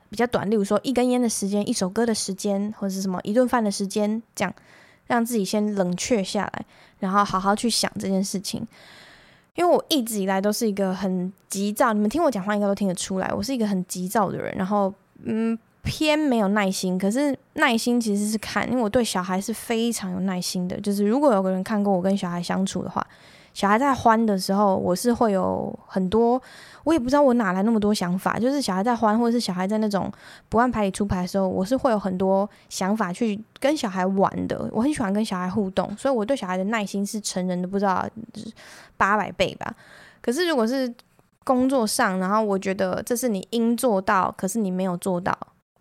[0.09, 4.51] 比较短，例如说一根烟的时间、一首歌的时间，或者是什么一顿饭的时间，这样
[5.05, 6.65] 让自己先冷却下来，
[6.97, 8.67] 然后好好去想这件事情。
[9.55, 16.97] 因为我一直以来都是一个很急躁，你们听我讲话应该都听得出来，我是一个很急躁的人，然后嗯，偏没有耐心。
[16.97, 20.79] 可是耐心其实是看，因为我对小孩是非常有耐心的。
[20.81, 23.05] 就是如果有个人看过我跟小孩相处的话，
[23.55, 26.39] 小孩在欢的时候，我是会有很多，
[26.83, 28.37] 我也不知道我哪来那么多想法。
[28.37, 30.11] 就是小孩在欢，或者是小孩在那种
[30.49, 34.69] 不按牌理出牌的时候，我是会有很多想法去跟小孩玩的。
[34.73, 38.05] 我很喜欢跟小孩互动，所以我对小孩的耐心是成人的不知道
[38.97, 39.73] 八百倍吧。
[40.21, 40.93] 可是如果是
[41.45, 45.33] 工作上，然后我觉得这是你应做到，可是你没有做到。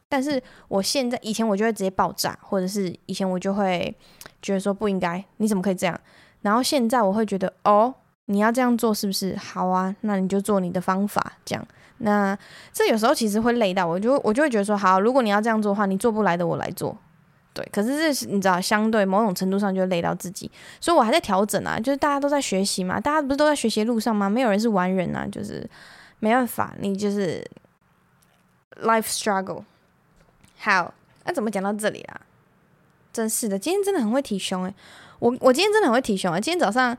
[0.08, 3.92] 但是我现在以前我就会直接爆炸，或者是以前我就会
[4.40, 6.00] 觉得说不应该，你怎么可以这样？
[6.44, 7.94] 然后现在我会觉得，哦，
[8.26, 9.34] 你要这样做是不是？
[9.36, 11.66] 好啊，那你就做你的方法，这样。
[11.98, 12.36] 那
[12.70, 16.94] 这有时候其实会累到我，就我就会觉得说，好，如果你要这样做的话，你做不来的我来做，
[17.54, 17.66] 对。
[17.72, 21.80] 可是这是你知道，相对某种程度上就累到自己，所以我还在调整啊。
[21.80, 24.28] 就是大家都在学习嘛，大家不是都在学习路上吗？
[24.28, 25.66] 没有人是完人啊，就是
[26.18, 27.42] 没办法，你就是
[28.82, 29.62] life struggle。
[30.58, 30.92] 好，
[31.24, 32.20] 那怎么讲到这里啦？
[33.12, 34.74] 真是的，今天真的很会提胸诶、
[35.18, 36.40] 我我今天真的很会提胸啊！
[36.40, 36.96] 今天早上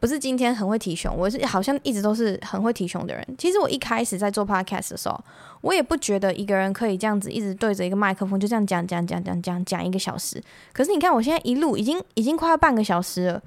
[0.00, 3.26] 不是今天很会提胸，我是好像一直都是很会提胸的人。
[3.38, 5.18] 其实我一开始在做 podcast 的时候，
[5.60, 10.42] 我也不觉得一个人可以这样子一直对着一个麦克风就这样讲讲讲讲讲讲一个小时。
[10.72, 13.42] 可是你看我现在一录已经已经快要半个小时了，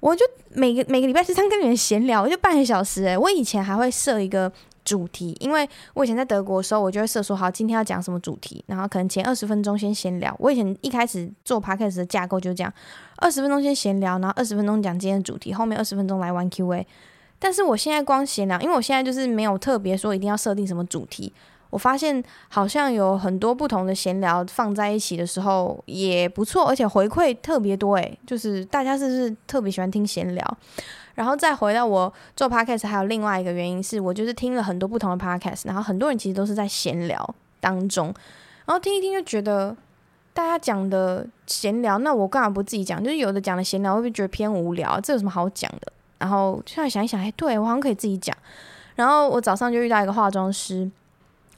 [0.00, 4.52] 我就每个每个礼拜是这样跟你们闲聊，我就半个小时诶、我以前还会设一个。
[4.88, 10.34] 主题，因为我以前在德国的时候，我就会设说好，今天要讲什么主题，然后可能前二十分钟先闲聊。
[10.38, 12.72] 我以前一开始做 podcast 的架构就这样，
[13.16, 16.86] 二十分钟先闲聊，然后二十分钟讲今天的主题，后面二十分钟来玩 Q&A。
[17.38, 21.30] 但是我现在光闲聊，因为我现在就是没有特别说一定要设定什么主题。
[21.70, 30.58] 我发现好像有很多不同的闲聊放在一起的时候也不错，而且回馈特别多诶，就是大家是不是特别喜欢听闲聊？
[31.18, 38.06] 然后再回到我做 podcast，还有另外一个原因是我就是听了很多不同的 podcast，然后很多人其实都是在闲聊当中，
[38.66, 39.76] 然后听一听就觉得
[40.32, 43.02] 大家讲的闲聊，那我干嘛不自己讲？
[43.02, 45.00] 就是有的讲的闲聊会不会觉得偏无聊？
[45.00, 45.92] 这有什么好讲的？
[46.18, 48.36] 然后就想一想，哎，对我好像可以自己讲。
[48.94, 50.88] 然后我早上就遇到一个化妆师，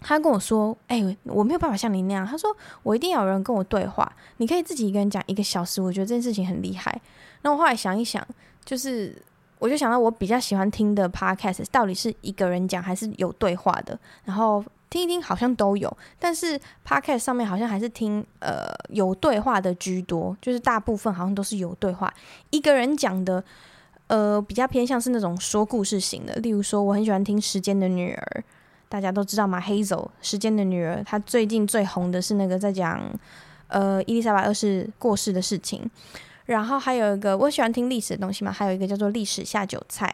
[0.00, 6.98] 他跟我说，哎，我没有办法像你那样，他说我一定要有人跟我对话，你可以自己一个人讲一个小时，我觉得这件事情很厉害。
[7.42, 8.26] 那我后来想一想，
[8.64, 9.14] 就是
[9.60, 14.64] 我就想到我比较喜欢听的 podcast 到底是一个人讲还是有对话的，然后。
[14.90, 22.12] 听一听好像都有，但是 Podcast 上面好像还是听呃有对话的居多，就是大部分好像都是有对话。
[22.50, 23.40] 一个人讲的
[24.08, 28.40] 呃比较偏向是那种说故事型的，例如说我很喜欢听《时间的女儿》，
[28.88, 29.86] 大家都知道吗？Hazel
[30.20, 33.00] 《时间的女儿》，她最近最红的是那个在讲
[33.68, 35.88] 呃伊丽莎白二世过世的事情，
[36.50, 40.12] 然后还有一个我喜欢听历史的东西嘛，还有一个叫做历史下酒菜，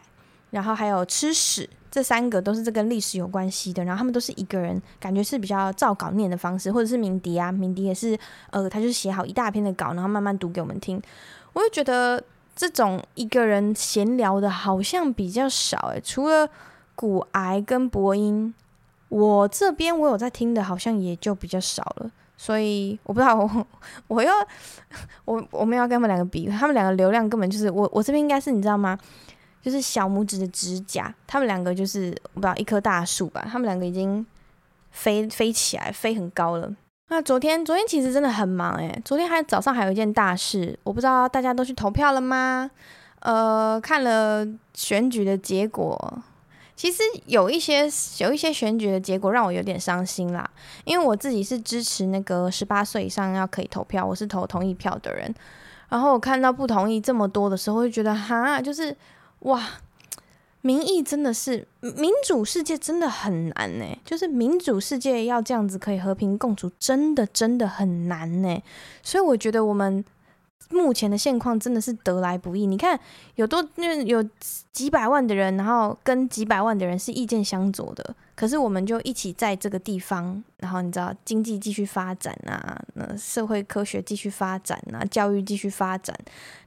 [0.51, 1.67] 然后还有吃屎。
[1.89, 8.15] 这三个都是这跟历史有关系的，然后他们都是一个人，感觉是比较照稿念的方式，或者是敏迪啊，敏迪也是，
[8.51, 11.01] 呃，他就是写好一大篇的稿，然后慢慢读给我们听。
[11.53, 12.23] 我就觉得
[12.55, 16.47] 这种一个人闲聊的好像比较少，诶，除了
[16.93, 18.53] 股癌跟博音，
[19.09, 22.11] 我这边我有在听的，好像也就比较少了。
[22.37, 23.67] 所以我不知道我
[24.07, 24.31] 我又
[25.25, 28.97] 我我们要跟他们两个比，他们两个流量根本就是我我这边应该是你知道吗？
[29.61, 34.25] 就是小拇指的指甲，他们两个就是我不知道一棵大树吧，他们两个已经
[34.91, 36.71] 飞飞起来，飞很高了。
[37.09, 42.69] 那昨天昨天其实真的很忙诶，昨天还早上还有一件大事，我不知道大家都去投票了吗？
[43.19, 46.19] 呃，看了选举的结果，
[46.77, 50.49] 其实有一些有一些选举的结果让我有点伤心啦，
[50.85, 55.33] 因为我自己是支持那个十八岁以上要可以投票，我是投同意票的人，
[55.89, 58.95] 然后我看到不同意这么多的时候，会觉得哈，就是。
[59.41, 59.63] 哇，
[60.61, 68.61] 民意真的是民主世界真的很难呢，就是民主世界要这样子可以和平共处，真的真的很难呢。
[69.03, 70.03] 所以我觉得我们。
[70.69, 72.65] 目前的现况真的是得来不易。
[72.65, 72.99] 你看，
[73.35, 74.23] 有多那有
[74.71, 86.15] 几百万的人，然后跟几百万的人是意见相左的，可是我们就一起在这个地方，然后你知道，经济继续发展啊，那社会科学继续发展啊，教育继续发展，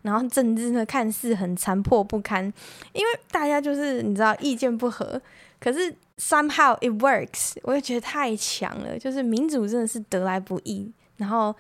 [0.03, 2.45] 然后政治呢看似很残破不堪，
[2.93, 5.21] 因为大家就是你知道意见不合，
[5.61, 11.55] 可是 somehow it works，我就觉得太强了，就是民主真的是得来不易，然后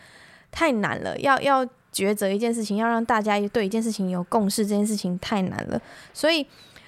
[0.50, 1.68] 太难了，要要。
[1.92, 5.80] 抉择一件事情，要让大家对一件事情有共识，这件事情太难了。
[6.12, 6.46] 所以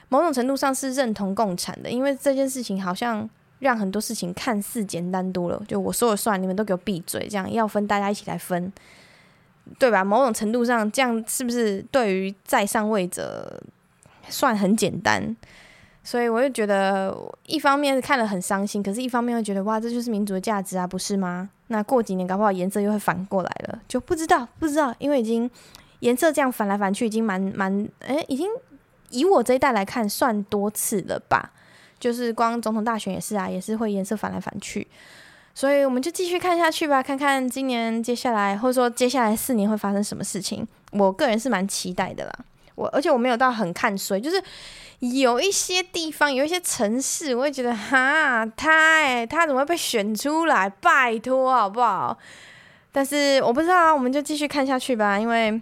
[0.08, 5.62] 某种程度上是认同共产的，因为这件事情好像让很多事情看似简单多了。
[5.66, 8.72] 就我说了算，你们都给我闭嘴，这样要分大家一起来分，
[9.78, 10.04] 对吧？
[10.04, 13.62] 某种程度上，这样是不是对于在上位者
[14.28, 15.36] 算很简单？
[16.04, 21.50] 所以我就觉得，一方面看了很伤心，可是一方面又觉得，哇，这就是民主的价值啊，不是吗？
[21.68, 25.50] 那过几年搞不好颜色又会反过来了，就不知道，不知道，因为已经
[26.00, 28.48] 颜色这样反来反去，已经蛮蛮， 诶，已经
[29.10, 31.52] 以我这一代来看，算多次了吧？
[32.00, 34.86] 就是光总统大选也是啊，也是会颜色反来反去，
[35.54, 40.66] 所以我们就继续看下去吧，看看今年接下来，或者说接下来四年会发生什么事情。
[40.90, 42.32] 我个人是蛮期待的啦，
[42.74, 44.42] 我而且我没有到很看衰，就是。
[45.02, 50.70] 有一些地方，有一些城市，我会觉得哈，他哎，他怎么会被选出来？
[50.70, 52.16] 拜托，好不好？
[52.92, 55.18] 但是我不知道啊，我们就继续看下去吧。
[55.18, 55.60] 因为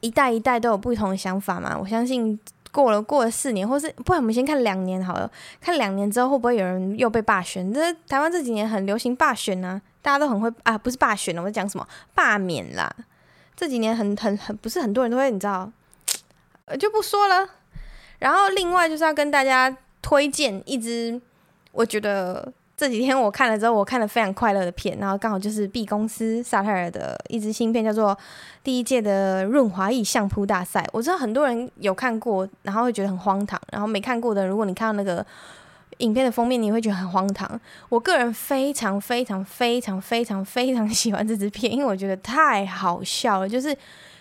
[0.00, 1.76] 一代一代都有不同的想法嘛。
[1.78, 2.40] 我相信
[2.72, 5.30] 过了过了四年，或是不然，我们先看两年好了。
[5.60, 7.70] 看两年之后会不会有人又被罢选？
[7.70, 11.86] 这台湾这几年很流行罢选呢、啊，大家都很会啊，不是罢选了，我在讲什么？
[12.14, 12.90] 罢免啦。
[13.54, 15.70] 这几年很很很不是很多人都会，你知道，
[16.66, 17.48] 呃，就不说了。
[18.18, 21.20] 然后另外就是要跟大家推荐一支，
[21.72, 28.16] 我觉得这几天我看了之后，我看了非常快乐的片，然后刚好就是 B 公司萨泰尔的一支新片，叫做
[28.62, 30.86] 第一届的润滑液相扑大赛。
[30.92, 35.24] 我知道很多人有看过，然后会觉得很荒唐；然后没看过的，如果你看到那个
[35.98, 37.60] 影片的封面，你会觉得很荒唐。
[37.90, 43.76] 我个人非常非常非常非常非常喜欢这支片，因为我觉得太好笑了，就是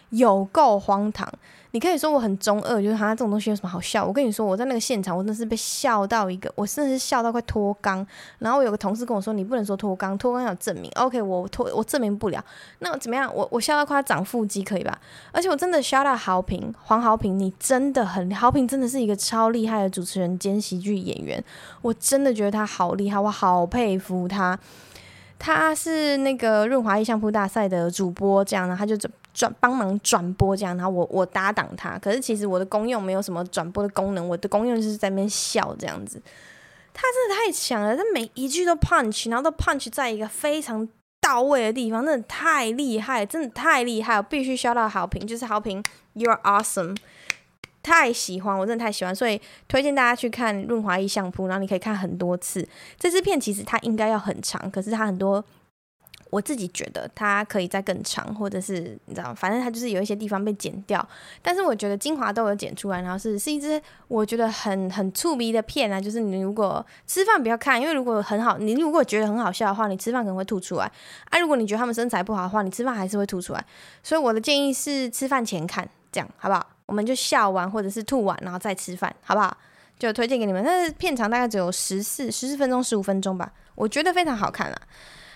[0.10, 1.32] 有够荒唐。
[1.74, 4.06] 你可以说我很中二，就是他这种东西有什么好笑？
[4.06, 8.06] 我跟你说，我在那个现场，我真的是被笑到一个，我真的是笑到快脱肛。
[8.38, 10.92] 然后我有个同事跟我说：“你不能说脱肛，脱肛要证明。
[10.94, 12.46] ”OK，我脱我证明不了。
[12.78, 13.28] 那怎么样？
[13.34, 14.96] 我我笑到快要长腹肌，可以吧？
[15.32, 21.44] 而且我真的笑到豪平黄豪平，你真的很豪平，真的是一个超厉害的主持人兼喜剧演员。
[21.82, 24.60] 我真的觉得他好厉害，我好佩服他。
[25.40, 28.96] 他是那个润滑液相扑大赛的主播，这样呢，他就
[29.34, 31.98] 转帮忙转播这样，然后我我搭档他。
[31.98, 36.22] 可是其实我的功用没有什么转播的功能，我的功用就是在那边笑这样子。
[36.94, 40.88] 他真的太强了，他每一句都 punch，然后都 punch 在一个非常
[41.20, 46.96] 到位的地方，真的太厉害，真的太厉害，我必须收到好评，就是好评，You are awesome。
[47.82, 52.66] 太喜欢，我真的太喜欢，所以推荐大家去看润滑一相扑，然后你可以看很多次。
[53.00, 55.44] 这支片其实它应该要很长，可是它很多。
[56.34, 61.08] 我自己觉得它可以再更长，或者是你知道，反正它就是有一些地方被剪掉，
[61.44, 70.92] 但是我觉得精华都有剪出来，然后是是一支我觉得很很触鼻的片啊，就是你如果吃饭不要看，因为如果很好，你如果觉得很好笑的话，你吃饭可能会吐出来
[71.30, 71.38] 啊。
[71.38, 73.64] 如果你觉得他们身材不好的话，你吃饭还是会吐出来。
[74.02, 76.66] 所以我的建议是吃饭前看，这样好不好？
[76.88, 79.56] 我们就笑完或者是吐完，然后再吃饭，好不好？
[80.00, 80.64] 就推荐给你们。
[80.66, 84.82] 但是片长大概只有十四十四分钟、十五分钟吧，我觉得非常好看了。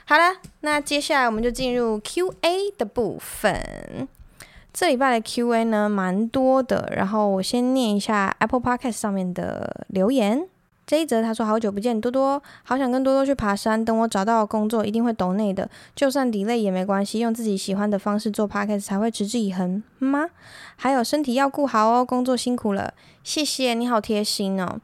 [0.09, 4.07] 好了，那接下来我们就进入 Q&A 的部分。
[4.73, 6.89] 这礼拜的 Q&A 呢，蛮多的。
[6.95, 10.47] 然后我先念一下 Apple Podcast 上面的留言。
[10.85, 13.83] 这一则他说：“好久不见，多多，好想跟多多去爬山。
[13.83, 17.19] 等我找到工作，一定会抖内的，就算 delay 也没关系。
[17.19, 20.29] 用自己喜欢的方式做 Podcast 才会持之以恒吗？
[20.77, 22.93] 还有身体要顾好哦，工作辛苦了，
[23.25, 24.79] 谢谢你好贴心哦。”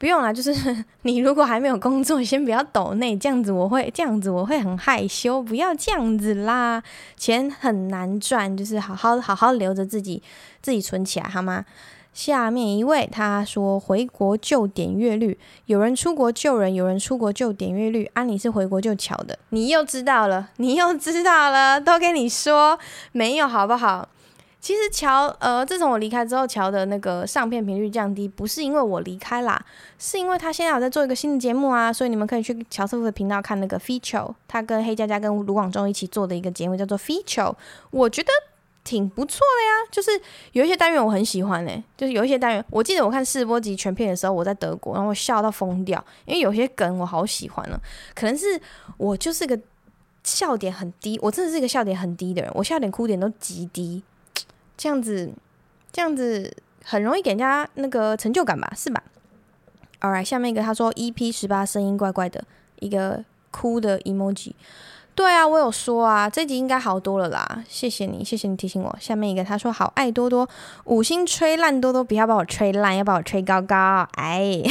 [0.00, 0.52] 不用啦，就是
[1.02, 6.82] 你如果还没有工作，先不要抖内，这样子我会这样子我会很害羞，不要这样子啦，
[7.18, 10.22] 钱很难赚，就是好好好好留着自己
[10.62, 11.66] 自己存起来好吗？
[12.14, 22.78] 下面一位他说回国救点阅率，有人出国救人，有人出国救点阅率，啊你是回国救桥的，你又知道了，你又知道了，都跟你说
[23.12, 24.08] 没有好不好？
[24.60, 29.64] 其实乔呃，自从我离开之后，乔的那个上片频率降低，不是因为我离开啦，
[29.98, 37.50] 是因为他现在有在做一个新的节目啊，所以你们可以去乔师傅的频道看那个 feature，他跟黑佳佳跟卢广仲一起做的一个节目叫做 feature，
[37.90, 38.28] 我觉得
[38.84, 40.10] 挺不错的呀，就是
[40.52, 47.80] 有一些单元我很喜欢诶、就是有一些单元，我记得我看试播集全片的时候，我在德国，然后我笑到疯掉，因为有些梗我好喜欢了，
[48.14, 48.60] 可能是
[48.98, 49.58] 我就是个
[50.22, 54.02] 笑点很低，我真的是一个笑点很低的人，我笑点哭点都极低。
[54.80, 55.30] 这样子，
[55.92, 59.02] 这样子很容易给人家那个成就感吧，是吧
[60.00, 62.42] ？Alright，下面一个他说 EP 十八声音怪怪的，
[62.78, 64.52] 一个哭的 emoji。
[65.14, 67.62] 对啊，我有说啊，这集应该好多了啦。
[67.68, 68.96] 谢谢你，谢谢你提醒我。
[68.98, 70.48] 下面一个他说好爱多多，
[70.84, 74.08] 五星吹烂多多，不要把我吹烂，要把我吹高高。
[74.14, 74.62] 哎，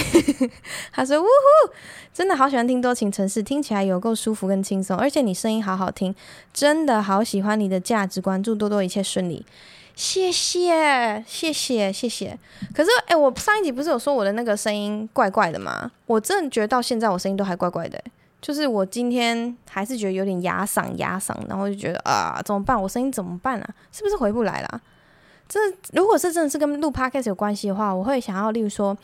[0.91, 1.73] 他说呜呼，
[2.11, 6.15] 真的好喜欢听多情城市，听起来有够舒服跟轻松，而且你声音好好听，
[6.51, 9.45] 真的好喜欢你的价值观，祝多多一切顺利。
[9.99, 12.39] 谢谢谢谢谢谢，
[12.73, 15.91] 可是哎、我上一集不是有说我的那个声音怪怪的吗？
[16.05, 18.01] 我真的觉得到现在我声音都还怪怪的，
[18.41, 22.81] 就是我今天还是觉得有点哑嗓哑嗓，然后就觉得啊，怎么办？
[22.81, 23.69] 我声音怎么办啊？
[23.91, 24.81] 是不是回不来了？
[25.49, 25.59] 这
[25.91, 28.97] 如果是真的是跟录 podcast 有关系的话，我会想要，例如说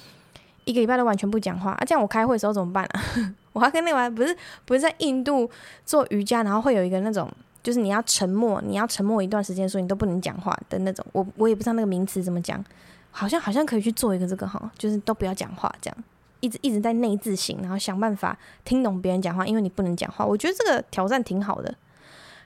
[0.63, 3.03] 一个礼拜都完全不讲话啊，这样我开会的时候怎么办啊？
[3.51, 4.33] 我还跟那个不是
[4.63, 5.51] 不是在印度
[5.85, 7.29] 做瑜伽，然后会有一个那种。
[7.65, 11.03] 就是你要沉默，你要沉默一段时间，所以你都不能讲话的那种。
[11.13, 12.63] 我我也不知道那个名词怎么讲，
[13.09, 15.97] 好像好像可以去做一个这个哈，就是都不要讲话，这样
[16.41, 20.23] 一直一直在内自省，然后想办法听懂别人讲话，因为你不能讲话。
[20.23, 21.73] 我觉得这个挑战挺好的。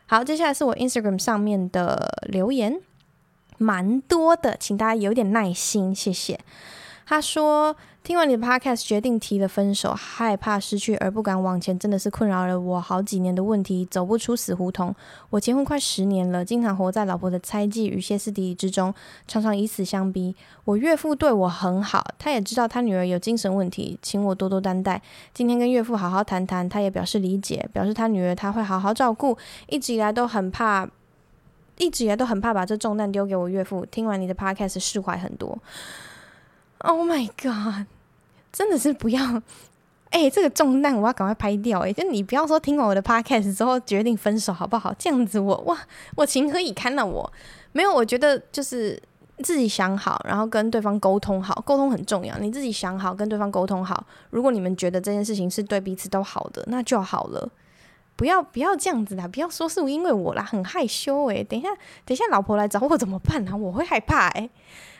[0.06, 2.80] 好，接下来是我 Instagram 上面的留言，
[3.58, 6.40] 蛮多的，请大家有点耐心，谢谢。
[7.06, 7.76] 他说。
[8.10, 14.96] 听完你的 podcast，决定提了分手，害怕失去而不敢往前，真的是困扰了我好几年的问题，走不出死胡同。
[15.30, 18.92] 我结婚快十年了，经常活在老婆的猜忌与歇斯底里之中，
[19.28, 20.36] 常常以死相逼。
[20.66, 25.00] 我岳父对我很好，他也知道他女儿有精神问题，请我多多担待。
[25.32, 29.38] 今天跟岳父好好谈谈，他也表示理解，表示他女儿他会好好照顾。
[29.68, 30.90] 一直以来都很怕，
[31.78, 33.86] 一直以来都很怕把这重担丢给我岳父。
[33.86, 35.60] 听完你的 podcast，释怀很多。
[36.80, 37.86] Oh my god！
[38.52, 39.42] 真的是不要，
[40.10, 44.94] 哎、这个重担我要赶快拍掉，哎，就你不要说听完我的 podcast 之后决定分手好不好？
[44.98, 45.78] 这样子我哇，
[46.16, 47.06] 我情何以堪呢？
[47.06, 47.32] 我
[47.74, 49.00] 没有，我觉得就是
[49.44, 52.36] 自己想好，然后跟对方沟通好，沟通很重要。
[52.40, 57.48] 你自己想好，跟对方沟通好，如果你们觉得这件事情是对彼此都好的，那就好了。
[58.16, 61.44] 不要不要这样子啦，不要说是因为我啦，很害羞哎。
[61.44, 61.70] 等一下，
[62.04, 63.56] 等一下，老婆来找我怎么办呢？
[63.56, 64.50] 我会害怕哎。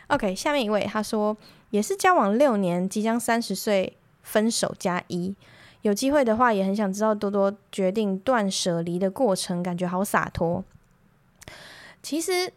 [0.06, 1.36] OK，下面一位他说。
[1.70, 5.34] 也是交往六年，即将三十岁，分手加一。
[5.82, 10.62] 有机会的话，也很想知道多多决定断舍离的过程，感觉好洒脱。
[12.02, 12.52] 其实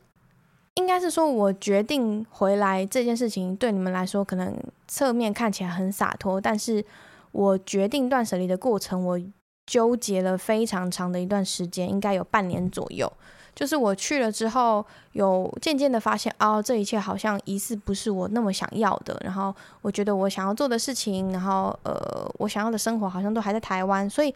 [0.73, 4.57] 应该是说，我决定回来这件事情，对你们来说可能
[4.87, 6.83] 侧面看起来很洒脱，但是
[7.31, 9.21] 我决定断舍离的过程，我
[9.65, 13.11] 纠结了非常长的一段时间，应该有半年左右。
[13.55, 19.15] 就是我去了之后，有渐渐的发现，哦，这一切好像疑似不是我那么想要的。
[19.23, 24.09] 然后我觉得我想要做的事情，然后呃，我想要的生活好像都还在台湾。
[24.09, 24.33] 所以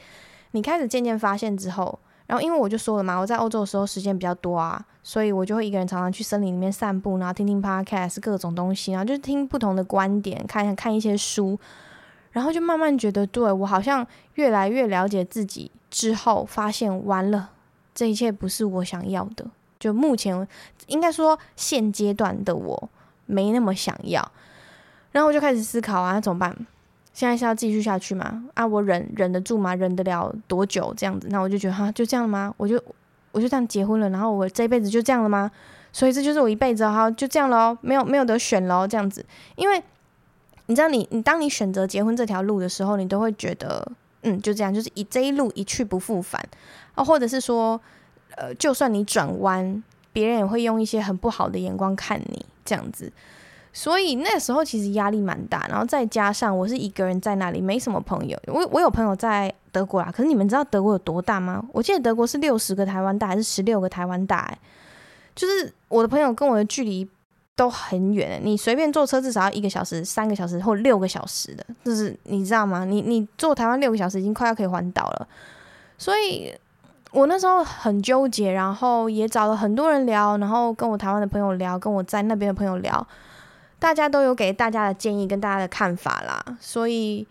[0.51, 1.97] 你开始渐渐发现之后，
[2.28, 11.59] 然后因为我就说了嘛，我在欧洲的时候时间比较多啊，所以我就会一个人常常去森林里面散步，然后听听 podcast 各种东西，然后就听不同的观点，看看一些书，
[12.32, 14.05] 然后就慢慢觉得，对，我好像
[14.36, 15.72] 越来越了解自己。
[15.89, 17.49] 之后发现完了，
[17.97, 19.43] 这一切不是我想要的。
[19.79, 20.47] 就目前
[20.85, 22.89] 应该说现阶段的我
[23.25, 24.31] 没那么想要，
[25.11, 26.55] 然后我就开始思考啊，怎么办？
[27.11, 28.45] 现在是要继续下去吗？
[28.53, 29.73] 啊，我忍忍得住吗？
[29.73, 30.93] 忍得了多久？
[30.95, 32.53] 这样子，那我就觉得哈，就这样了吗？
[32.57, 32.79] 我就
[33.31, 35.49] 我就这样结婚了，然后我这一辈子就这样了吗？
[35.91, 39.25] 所以这就是我一辈子哈，就这样喽，没有没有得选喽这样子。
[39.55, 39.81] 因为
[40.67, 43.91] 你知道，你你当你选择结婚这条路的时候，你都会觉得，
[44.24, 46.43] 嗯，就这样，就是以这一路一去不复返
[46.95, 47.80] 啊，或者是说，
[48.36, 53.11] 呃，就算你转弯，别人也会用一些很不好的眼光看你这样子。
[53.74, 58.36] 所以那时候其实压力蛮大，然后再加上我是一个人在那里，没什么朋友。
[58.47, 61.63] 我我有朋友在德国啦，可是你们知道德国有多大吗？
[61.72, 64.51] 我记得德国是六十个台湾大，还是十六个台湾大？
[65.36, 67.07] 就是我的朋友跟我的距离
[67.58, 72.86] 都很远，你随便坐车至少要一个小时、三个小时或六个小时的，就是你知道吗？
[72.86, 75.28] 你你坐台湾六个小时已经快要可以环岛了。
[75.97, 76.55] 所以
[77.12, 83.05] 我那时候很纠结，然后也找了很多人聊，然后跟我台湾的朋友聊，跟我在那边的朋友聊。
[83.80, 87.28] 大家都有给大家的建议跟大家的看法啦，所以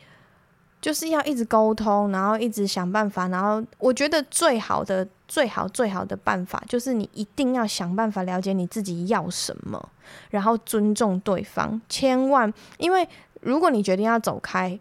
[0.86, 9.88] 就是要一直沟通，然后一直想办法，然后我觉得最好的、最好、最好的办法就是你一定要想办法了解你自己要什么，
[10.30, 13.08] 然后尊重对方，千万，因为
[13.40, 14.78] 如果你决定要走开，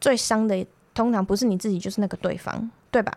[0.00, 0.64] 最伤的
[0.94, 3.12] 通常不是你自己，就是那个对方，对吧？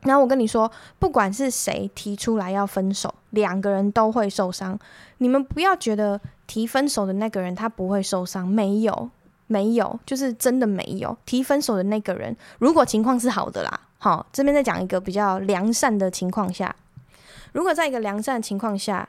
[0.00, 4.76] 然后我跟你说，不管是谁提出来要分手，两个人都会受伤。
[5.18, 9.08] 你们不要觉得提分手的那个人他不会受伤，没有，
[9.46, 11.16] 没有，就是真的没有。
[11.26, 16.74] 提分手的那个人，如果情况是好的啦，好，这边再讲一个比较良善的情况下，
[17.52, 19.08] 如果在一个良善的情况下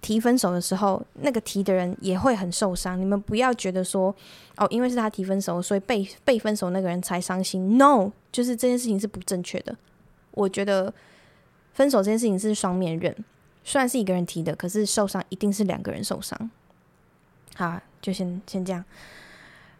[0.00, 3.00] 提分手的时候，那个提的人也会很受伤。
[3.00, 4.14] 你们不要觉得说，
[4.56, 7.78] 哦，因为是他提分手，所以被被分手那个人才伤心。
[7.78, 9.74] No，就是这件事情是不正确的。
[10.32, 10.92] 我觉得
[11.72, 13.14] 分手这件事情是双面刃，
[13.64, 16.50] 虽然是一个人提的，可是受伤一定是两个人受伤。
[17.56, 18.84] 好，就先先这样。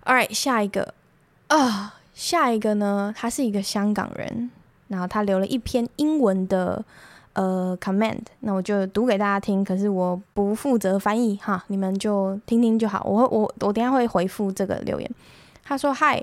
[0.04, 0.94] All right，下一个
[1.48, 4.50] 啊，下一个呢，他是一个香港人，
[4.88, 6.84] 然后他留了一篇英文的
[7.32, 13.02] 呃 comment，那我就读给大家听，可是我不负责翻译哈，你们就听听就好。
[13.04, 15.10] 我我我等下会回复这个留言。
[15.64, 16.22] 他说：“Hi。”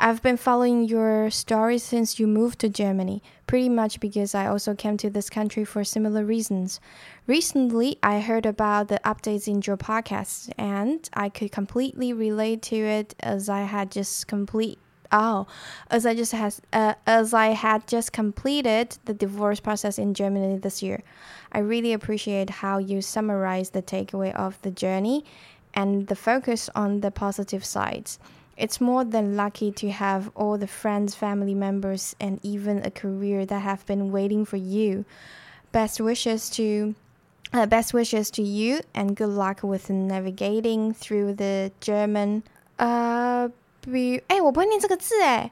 [0.00, 4.72] I've been following your story since you moved to Germany, pretty much because I also
[4.72, 6.78] came to this country for similar reasons.
[7.26, 12.76] Recently, I heard about the updates in your podcast, and I could completely relate to
[12.76, 14.78] it as I had just complete
[15.10, 15.48] oh,
[15.90, 20.58] as I just has uh, as I had just completed the divorce process in Germany
[20.58, 21.02] this year.
[21.50, 25.24] I really appreciate how you summarize the takeaway of the journey
[25.74, 28.20] and the focus on the positive sides.
[28.57, 33.45] It's more than lucky to have all the friends, family members, and even a career
[33.47, 35.05] that have been waiting for you.
[35.71, 36.93] Best wishes to
[37.51, 42.43] uh, best wishes to you and good luck with navigating through the German
[42.77, 43.51] 呃，
[43.81, 45.51] 比哎，我不会念这个字哎，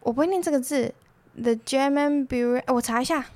[0.00, 0.94] 我不会念这个字。
[1.34, 3.26] The German Bureau，我查一下，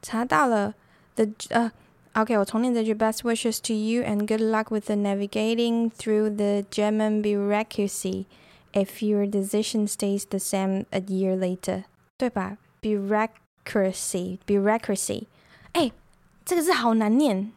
[0.00, 0.74] 查到了。
[1.16, 1.70] The 呃。
[2.18, 8.26] OK，我重念这句：Best wishes to you and good luck with the navigating through the German bureaucracy
[8.72, 11.82] if your decision stays the same a year later，
[12.16, 12.56] 对吧？
[12.80, 15.24] Bureaucracy，bureaucracy，
[15.72, 15.90] 哎，
[16.44, 17.50] 这个字好难念，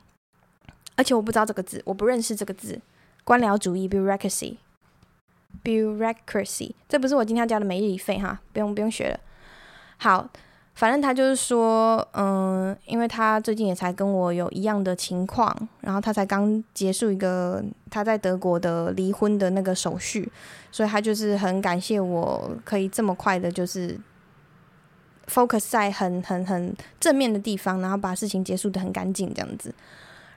[0.96, 2.82] 而且我不知道这个字，我不认识这个字。
[3.24, 9.20] 官僚主义，bureaucracy，bureaucracy，这不是我今天要交的每日一费哈，不用不用学了。
[9.98, 10.32] 好。
[10.75, 20.31] 反正他就是说，嗯，因为他最近也才跟我有一样的情况，然后他才刚结束一个他在德国的离婚的那个手续，
[20.71, 24.01] 所以他就是很感谢我可以这么快的，就是
[25.27, 29.75] focus 在很很很正面的地方，然后把事情结束得很干净这样子。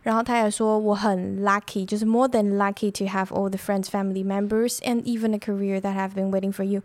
[0.03, 5.39] 然后他也说我很 lucky，就是 more than lucky to have all the friends, family members, and even a
[5.39, 6.83] career that have been waiting for you.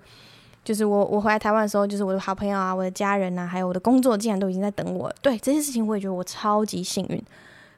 [0.62, 5.12] 就是我，我回来台湾的时候，就是我的好朋友啊，我的家人啊，还有我的工作，竟然都已经在等我。
[5.22, 7.22] 对这些事情，我也觉得我超级幸运，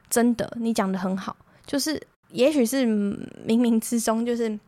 [0.09, 1.35] 真的，你讲的很好。
[1.65, 4.59] 就是也许是冥冥之中，就是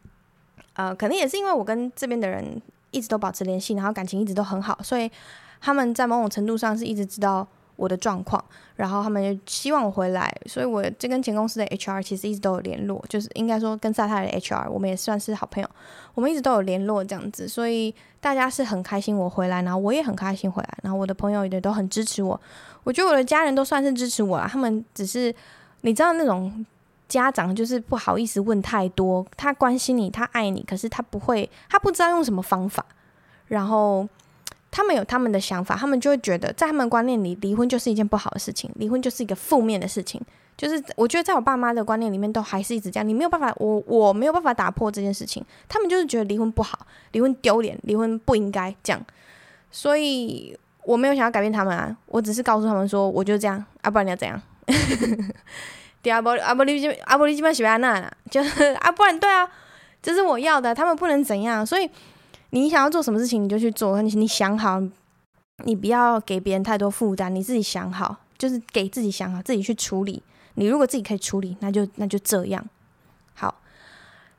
[0.76, 2.62] 呃，可能也是因为我跟这边的人
[2.92, 5.12] 一直都保持联系，然后感情一直都很好，所以
[5.60, 7.46] 他们在某种程度上是一直知道
[7.76, 8.44] 我的状况，
[8.76, 15.70] 然后他们就希望我回来，所以我这跟前公司的 HR 其实一直都有联络，就是应该说跟萨泰的 HR，我们也算是好朋友，
[16.14, 22.40] 我们一直都有联络这样子，所以大家是很开心我回来，然后我也很开心回来，然后我的朋友也都很支持我，
[22.84, 25.34] 我觉得我的家人都算是支持我啦，他们只是
[25.82, 26.66] 你知道那种
[27.10, 32.86] 家长就是不好意思问太多，他关心你，他爱你，可是他不会，他不知道用什么方法，
[33.48, 34.08] 然后。
[34.76, 40.22] 他们有他们的想法，他们就会觉得，在他们观念里，离婚就是一件不好的事情，离婚就是一个负面的事情。
[40.58, 43.08] 就是我觉得，在我爸妈的观念里面，都还是一直这样。
[43.08, 45.42] 你没有办法，我我没有办法打破这件事情。
[45.70, 49.02] 他们就是觉得离婚不好，离婚丢脸，离婚不应该这样。
[49.72, 50.54] 所以
[50.84, 54.42] 我没有想要改变他们啊，我只是告诉他们说，我就这样，啊，不然你要怎样？
[56.04, 59.50] 对啊，不啊不，你啊不，你基本喜欢那， 就是啊，不然对啊，
[60.02, 61.90] 这是我要的，他们不能怎样，所以。
[62.56, 64.02] 你想要做什么事情，你就去做。
[64.02, 64.82] 你你想好，
[65.66, 67.36] 你不要给别人太多负担。
[67.36, 70.24] 你自己想好，就是给自己想好，自己去处理。
[70.54, 72.66] 你如果自己可以处理，那就那就这样。
[73.34, 73.56] 好，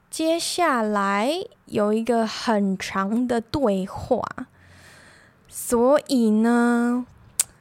[0.08, 1.30] 接下来
[1.66, 4.22] 有一个很长的对话，
[5.46, 7.04] 所以呢，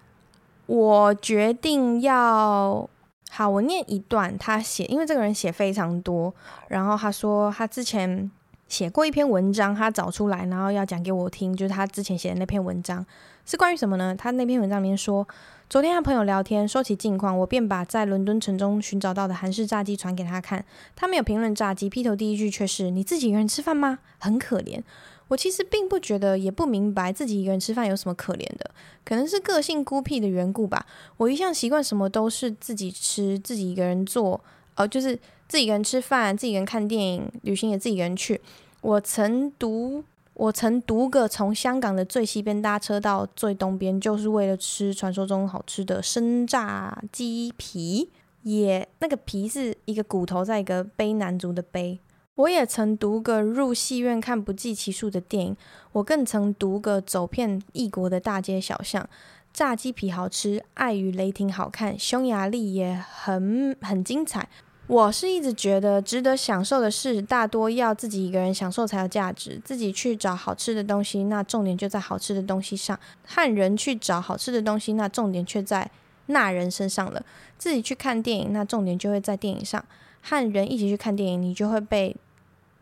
[0.68, 2.90] 我决定要
[3.30, 6.34] 好，我念一段他写，因为这个人写非常多，
[6.70, 8.32] 然后他说他之前。
[8.68, 13.06] 写过一篇文章，他找出来，然后要讲给我听，就是他之前写的那篇文章
[13.46, 14.16] 是关于什么呢？
[14.18, 15.28] 他那篇文章里面说，
[15.70, 20.66] 昨天和朋友聊天，说起近况，我便把在伦敦城中寻找到的韩式炸鸡传给他看。
[20.96, 24.82] 他没有评论炸鸡，劈头第一句却是：“你自己一个人吃饭吗？”很可怜。
[25.28, 28.72] 我其实并不觉得，也不明白自己一个人吃饭有什么可怜的，
[29.04, 30.86] 可能是个性孤僻的缘故吧。
[31.18, 34.42] 我一向习惯什么都是自己吃，自己一个人做，
[34.74, 35.20] 呃，就是。
[35.48, 38.42] 自己一个人吃饭，自己一个人看电影，旅行也自己一个人去。
[38.82, 48.10] 我曾读，我曾读个从香港的最西边搭车到最东边，就是为了吃传说中好吃的生炸鸡皮。
[48.44, 51.98] 也那个皮是一个骨头，在一个卑南足的卑。
[52.36, 55.58] 我也曾读个入戏院看不计其数的电影。
[55.94, 59.10] 我更曾读个走遍异国的大街小巷。
[59.52, 64.48] 炸鸡皮好吃，爱与雷霆好看，匈牙利也很很精彩。
[64.88, 69.60] 我是一直觉得值得享受的事，大多要自己一个人享受才有价值。
[69.66, 75.90] 自己去找好吃的东西，那重点就在好吃的东西上；和人去找好吃的东西，那重点却在
[76.28, 77.24] 那人身上了。
[77.58, 79.82] 自己去看电影，那重点就会在电影上；
[80.22, 82.16] 和人一起去看电影，你就会被。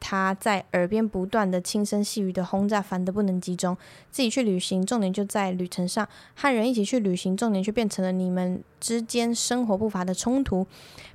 [0.06, 3.78] 他在耳边不断的轻声细语的轰炸，烦得不能集中。
[4.12, 10.68] 自己去旅行，重点就在旅程上；和人一起去旅行，重点却变成了你们之间生活步伐的冲突。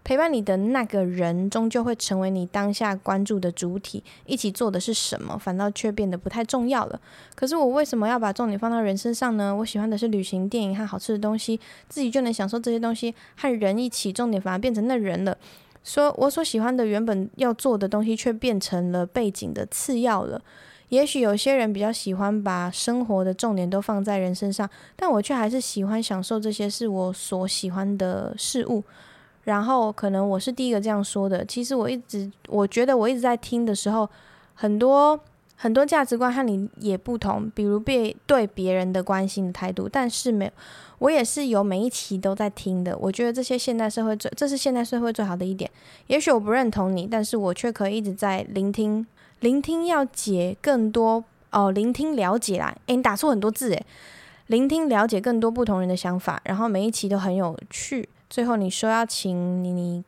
[0.03, 4.03] 陪伴你的那个人，终究会成为你当下关注的主体。
[4.25, 6.99] 一起做的是什么，反倒却变得不太重要了。
[7.35, 9.55] 可是我为什么要把重点放到人身上呢？
[9.55, 11.61] 我喜欢的是旅行、电影和好吃的东西，
[11.91, 13.15] 自己就能享受这些东西。
[13.37, 15.37] 和人一起，重点反而变成那人了。
[15.83, 20.41] 说我所喜欢的原本要做的东西，却变成了背景的次要了。
[20.91, 28.83] 也许有些人比较喜欢把生活的重点都放在人身上，但我却还是喜欢享受这些是我所喜欢的事物。
[29.45, 31.45] 然后，可能我是第一个这样说的。
[31.45, 34.09] 其实我一直，我觉得我一直在听的时候，
[34.55, 35.19] 很多。
[35.61, 40.51] 很多价值观和你也不同，比如别对别人的关心的态度，但是没有，
[41.01, 42.97] 我也是有每一期都在听的。
[42.97, 45.69] 我觉得这些现代社会最，这是现代社会最好的一点。
[46.07, 49.05] 也许我不认同你，但是我却可以一直在聆听，
[49.41, 52.73] 聆听要解更多哦，聆听了解啦。
[52.87, 53.85] 诶，你打错很多字诶，
[54.47, 58.09] 聆听了解更多不同人的想法，然后每一期都很有趣。
[58.31, 60.05] 最后你说要请你，你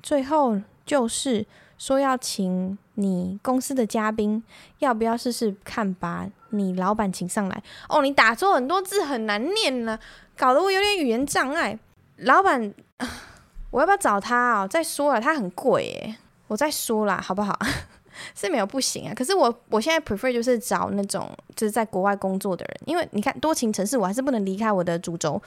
[0.00, 1.44] 最后就是。
[1.76, 4.42] 说要请你公司的嘉宾，
[4.78, 5.92] 要不要试试看？
[5.94, 8.02] 把你老板请上来哦。
[8.02, 9.98] 你打错很多字，很难念呢，
[10.36, 11.78] 搞得我有点语言障碍。
[12.18, 12.72] 老板，
[13.70, 14.68] 我要不要找他哦？
[14.68, 16.16] 再说了，他很贵耶。
[16.46, 17.58] 我再说啦，好不好？
[18.36, 19.14] 是没有不行啊。
[19.14, 25.42] 可是我我现在 prefer 就是找那种就是在国外工作的人，因为你看多情城市，我还是不能离开我的主轴。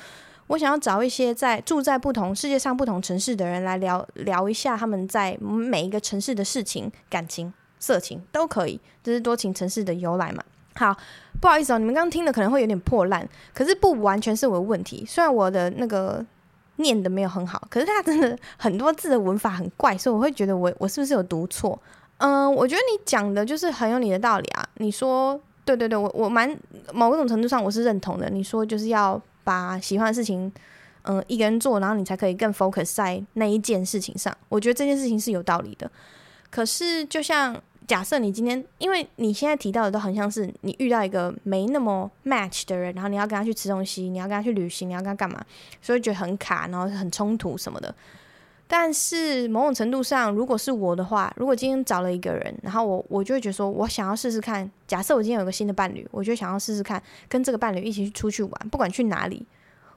[0.47, 10.41] 我想要找一些在住在不同世界上不同城市的人来聊聊一下他们在每一个城市的事情、感情、色情都可以，这是多情城市的由来嘛。
[10.75, 10.95] 好，
[11.41, 15.03] 不好意思哦，你们刚刚听的可能会有点破烂，可是不完全是我的问题。
[15.05, 16.25] 虽然我的那个
[16.77, 21.77] 念的没有很好，可是他真的很多字的文法很怪，所以我会觉得我我是不是有读错？
[22.19, 24.65] 嗯，我觉得你讲的就是很有你的道理啊。
[24.75, 26.57] 你说对对对，我我蛮
[26.93, 28.29] 某种程度上我是认同的。
[28.29, 29.21] 你说就是要。
[29.47, 30.51] 把喜欢的事情，
[31.03, 34.35] 嗯，一个人做，然后你才可以更 focus 在那一件事情上。
[34.49, 35.89] 我觉得这件事情是有道理的。
[36.51, 37.55] 可是，就像
[37.87, 45.41] 假设你今天，因为你现在提到的都很像是你遇到一个没那么 match 的人，然后你要跟他去吃东西，你要跟他去旅行，你要跟他干嘛，
[45.81, 47.95] 所以觉得很卡，然后很冲突什么的。
[48.67, 54.69] 但是某种程度上，如果是我的话，如果今天找了一个人，然后我我就会觉得说，我想要试试看。
[54.85, 59.45] 假设我今天有个新的伴侣，我就想要试试看跟这个伴侣一起出去玩，不管去哪里，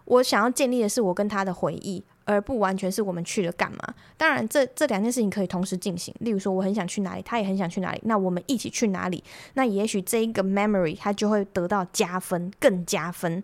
[0.04, 2.02] 我想要建立的是我跟他的回忆。
[2.26, 3.78] 而不完全是我们去了干嘛？
[4.16, 6.14] 当然这，这这两件事情可以同时进行。
[6.20, 9.24] 例如说，我很想去哪里，他也很想去哪里，那我们一起去哪里？
[9.54, 13.42] 那也许这一个 memory 它就会得到加分，更加分。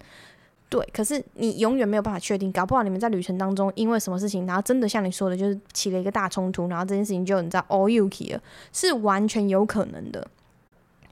[0.69, 8.41] 对，可是你永远没有办法确定，搞不好你们在旅程当中因为什么事情，然后真的像你说的，就是起了一个大冲突，然后这件事情就你知道 all you k 了，
[8.73, 10.27] 是完全有可能的。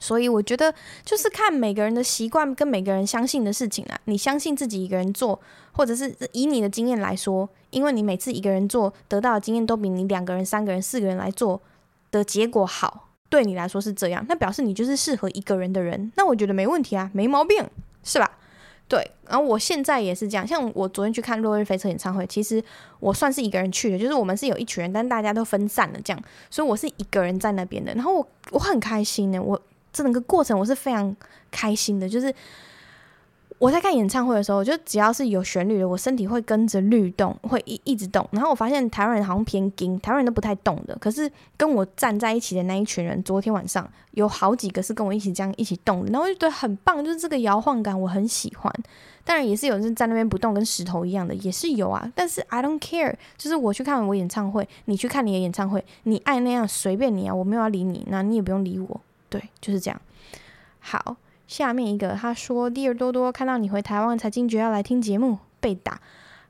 [0.01, 0.75] 所以我觉得
[1.05, 3.99] 就是看每个人的习惯跟每个人相信的事情啊。
[4.05, 5.41] 你相信自己一个人做，
[5.73, 11.59] 或者是以你的经验来说，因为你每次一个人做得到的经验都比你两个人、三个人、四个人来做
[12.11, 16.13] 的结果好，对你来说是这样，那表示你就是适合一个人的人。
[16.17, 17.65] 那我觉得没问题啊，没毛病，
[18.03, 18.39] 是吧？
[18.89, 19.11] 对。
[19.29, 22.63] 然后我现在也是这样，像我昨天去看落日飞车演唱会，其实
[23.01, 27.95] 我算是一个人去的，就是我们是有一群人，但大家都分散了这样，所以我是一个人在那边的。
[27.95, 29.61] 然后我我很开心呢，我。
[29.95, 31.15] 整个过程我是非常
[31.53, 32.35] 开心的，就是
[33.59, 38.29] 我在看演唱会的时候，我就只要是有旋律的，我身体会跟着律动，会一一直动。
[38.33, 40.95] 然后我发现台湾人好像偏硬，台湾人都不太动的。
[41.01, 48.73] 可是跟我站在一起的那一群人，昨天晚上有好几个是跟我一起这样一起动的，然后我就觉得很棒，就是这个摇晃感我很喜欢。
[49.25, 52.13] 当然也是有人在那边不动，跟石头一样的也是有啊。
[52.15, 59.01] 但是 I don't care，就是我去看我演唱会，你去看你的演唱会，你爱那样随便你啊，我没有要理你，那你也不用理我。
[59.31, 59.99] 对，就是这样。
[60.81, 61.17] 好，
[61.47, 66.01] 下面一个他说：“Dear 多多，看到你回台湾才惊觉要来听节目，被打，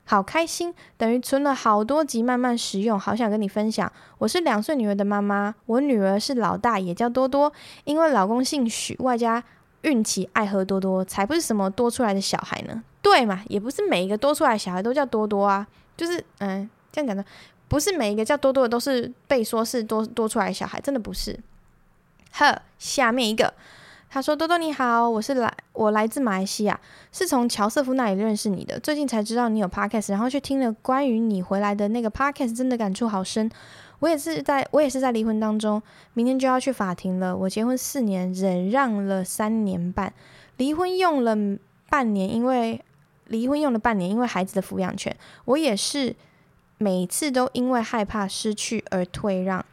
[0.05, 3.91] 好开心，等于存了好多集慢慢食用，好想跟你分享。
[4.17, 7.51] 我是两岁女儿的妈妈，我女儿是老大，也叫多多，
[7.83, 9.43] 因为老公姓许，外加
[9.81, 12.83] 孕期爱喝多多，才不是什么多出来的小孩呢。
[13.01, 15.67] 对嘛，也不是每一个多出来的小孩都叫多多啊，
[15.97, 17.23] 就是嗯，这样讲的，
[17.67, 21.37] 不是每一个叫多多的都是被说是多多出来的小孩，真的不是。”
[22.37, 23.53] 呵，下面一个，
[24.15, 26.79] 他说：“多多你好，我是来我来自马来西亚，
[27.11, 28.79] 是从乔瑟夫那里认识你的。
[28.79, 33.51] 最近才知道你有 podcast，然后去听了关于你回来的那个 podcast，真的感触好深。
[33.99, 37.35] 我也是在我也是在离婚当中，明天就要去法庭了。
[37.35, 40.13] 我结婚四年，忍让了三年半，
[40.55, 41.35] 离婚用了
[41.89, 42.81] 半年，因为
[43.25, 45.13] 离婚用了半年，因为孩子的抚养权。
[45.43, 46.15] 我也是
[46.77, 49.65] 每次都因为害怕失去而退让，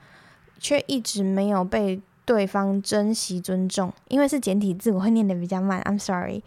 [0.59, 5.83] 却一直没有被。”对方珍惜尊重，因为是简体字，我会念得比较慢。
[5.83, 6.43] I'm sorry，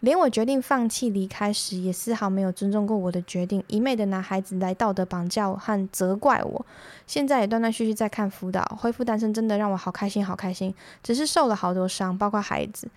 [0.00, 6.66] 连我决定放弃离开时，也丝毫没有尊重过我的决定，一昧的拿孩子来道德绑架我和责怪我。
[7.06, 10.74] 现在也断断续续在看辅导，恢复单身真的让我好开心，好开心。
[11.02, 12.88] 只是受了好多伤，包括孩子，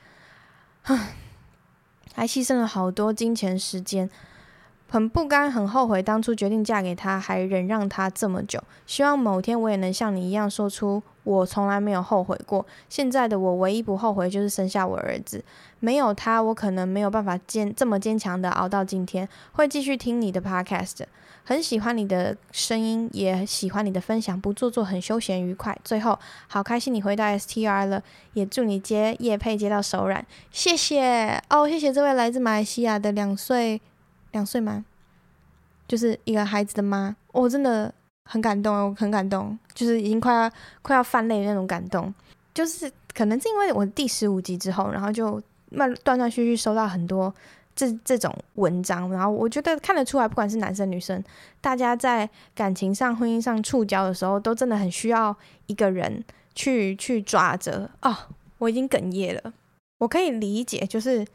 [0.83, 1.15] 唉，
[2.13, 4.09] 还牺牲了好多金钱时间。
[4.91, 8.61] 很不甘，很后悔当初决定嫁给他，还忍让他这么久。
[8.85, 12.65] 希望某天我也能像你一样，说出我从来没有后悔过。
[12.89, 15.41] 现在的我唯一不后悔就是生下我儿子。
[15.79, 19.29] 没有他，我可能没有办法坚这么坚强的熬到今天。
[19.53, 21.03] 会继续听你的 podcast，
[21.45, 25.79] 很喜欢你的声音，也喜欢你的分享，不做作，很休闲愉快。
[25.85, 30.25] 最后，好开心你回到 STR 了，也祝你接业配接到手软。
[30.51, 33.79] 谢谢哦，谢谢这位来自马来西亚的两岁。
[34.31, 34.85] 两岁吗？
[35.87, 37.93] 就是一个孩子的妈，我、真的
[38.29, 40.51] 很感动，我很感动，就是已经快要
[40.81, 42.13] 快要泛泪那种感动。
[42.53, 47.33] 就是可能是因为我第十五集之后，然后就慢断断续续收到很多
[47.75, 51.21] 这这种文章，然后我觉得看得出来，不管是男生女生，
[51.59, 56.23] 大家在感情上、婚姻上触礁的时候，都真的很需要一个人
[56.55, 57.89] 去去抓着。
[58.01, 58.15] 哦，
[58.59, 59.53] 我已经哽咽了，
[59.97, 61.25] 我可以理解，就是。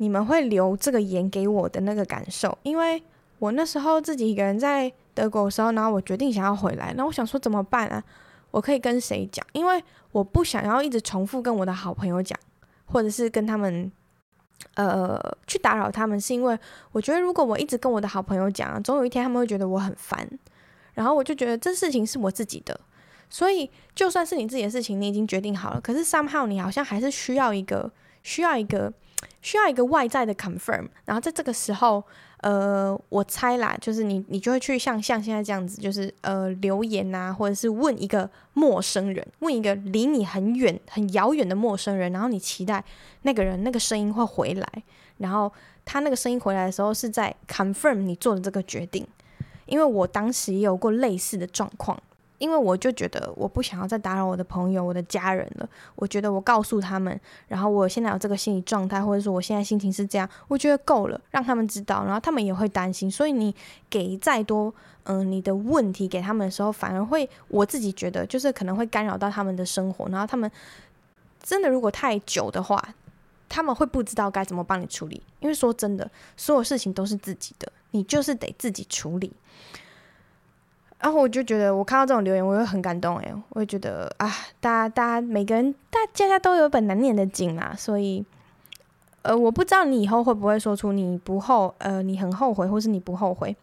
[0.00, 3.02] 你们会留这个言给我的那个感受，因为
[3.38, 8.02] 我那时候自己一个人在德国的时候，然后我决定想要回来，那我想说怎么办啊？
[8.50, 9.46] 我可以跟谁讲？
[9.52, 12.38] 因为我不想要一直重复跟我的好朋友讲，
[12.86, 13.92] 或者是跟他们
[14.76, 16.58] 呃去打扰他们，是因为
[16.92, 20.26] 我觉得如果我一直跟我的好朋友讲，总有一天他们会觉得我很烦，
[20.94, 22.80] 然后我就觉得这事情是我自己的，
[23.28, 27.92] 所以就算是你自己的事情，你已经决定好了，可是 somehow 你好像还是需要一个
[28.22, 28.90] 需要一个。
[29.42, 32.02] 需要一个外在的 confirm，然后在这个时候，
[32.38, 42.84] 呃，我猜啦，就是你，你就会去像像现在这样子，就是呃留言啊，或者是问一个陌生人，问一个离你很远、很遥远的陌生人，然后你期待
[43.22, 44.66] 那个人那个声音会回来，
[45.18, 45.52] 然后
[45.84, 49.06] 他那个声音回来的时候是在 confirm 你做的这个决定，
[49.66, 52.00] 因为我当时也有过类似的状况，
[52.40, 55.68] 因为我就觉得我不想要再打扰我的朋友、我的家人了。
[55.94, 63.10] 我觉得我告诉他们，然后我现在有这个心理状态，或者说我现在心情是这样，我觉得够了，让他们知道，然后他们也会担心。
[63.10, 63.54] 所以你
[63.90, 64.74] 给再多，
[65.04, 70.50] 嗯、你的问题给他们的时候，反而会我自己觉得就是可能会干扰到他们的生活，然后他们
[71.42, 72.82] 真的如果太久的话，
[73.50, 75.22] 他们会不知道该怎么帮你处理。
[75.40, 79.30] 因为说真的，所有事情都是自己的，你就是得自己处理。
[81.00, 84.30] 然后我就觉得，我看到这种留言，我会很感动哎，我会觉得啊，
[84.60, 88.22] 大家大家每个人，大家家都有本难念的经嘛，所以，
[89.22, 93.56] 呃，我不知道你以后会不会说出你不后，呃，你很后悔，或是你不后悔，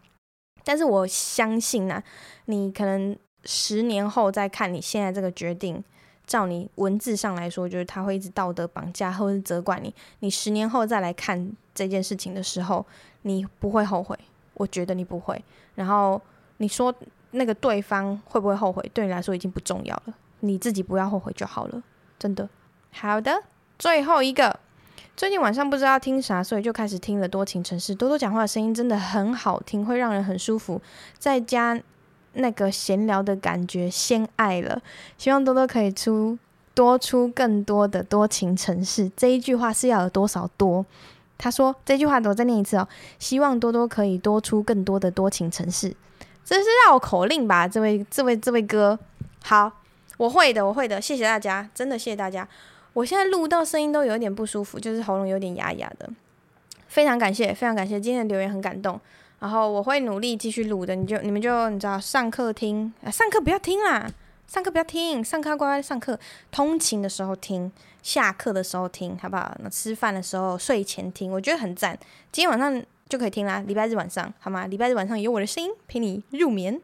[0.64, 2.02] 但是我相信呐、啊，
[2.46, 5.84] 你可能十年后再看你现在这个决定，
[6.26, 12.84] 照你文字上来说，就是他会一直道德绑架，或是责怪你，你十年后再来看这件事情的时候，
[13.22, 14.18] 你不会后悔，
[14.54, 15.40] 我觉得你不会，
[15.76, 16.20] 然后
[16.56, 16.92] 你说。
[17.32, 21.82] 那个对方会不会后悔，对你来说已经不重要了，你自己不要后悔就好了，
[22.18, 22.48] 真的。
[22.90, 23.42] 好的，
[23.78, 24.58] 最后一个，
[25.16, 27.94] 最近晚上不知道听啥，所以就开始听了多情城市。
[27.94, 30.80] 多多讲话的声音真的很好听，会让人很舒服，
[31.18, 31.78] 再加
[32.32, 34.80] 那个闲聊的感觉，先爱了。
[35.16, 36.38] 希望多多可以出
[36.74, 39.10] 多出更多的多情城市。
[39.16, 40.86] 这一句话是要有多少多？
[41.36, 42.88] 他说这句话，我再念一次哦。
[43.18, 45.94] 希望多多可以多出更多的多情城市。
[46.48, 47.68] 这是绕口令吧？
[47.68, 48.98] 这位、这位、这位哥，
[49.44, 49.70] 好，
[50.16, 52.48] 我会的，我会的，谢谢大家，真的谢谢大家。
[52.94, 56.08] 我现在录到声音都有点不舒服，就是喉咙有点哑哑的，
[56.86, 58.98] 非常感谢，非常感谢，今天的留言很感动。
[59.40, 64.10] 然后我会努力继续录的，你就你们就你知道，上课听啊，上课不要听啦，
[64.46, 66.18] 上课不要听，上课乖乖上课，
[66.50, 67.70] 通勤的时候听，
[68.02, 69.54] 下课的时候听，好不好？
[69.62, 71.98] 那吃饭的时候、睡前听，我觉得很赞。
[72.32, 72.82] 今天晚上。
[73.08, 74.66] 就可以听啦，礼拜日晚上好吗？
[74.66, 76.80] 礼拜日晚上有我的声音陪你入眠。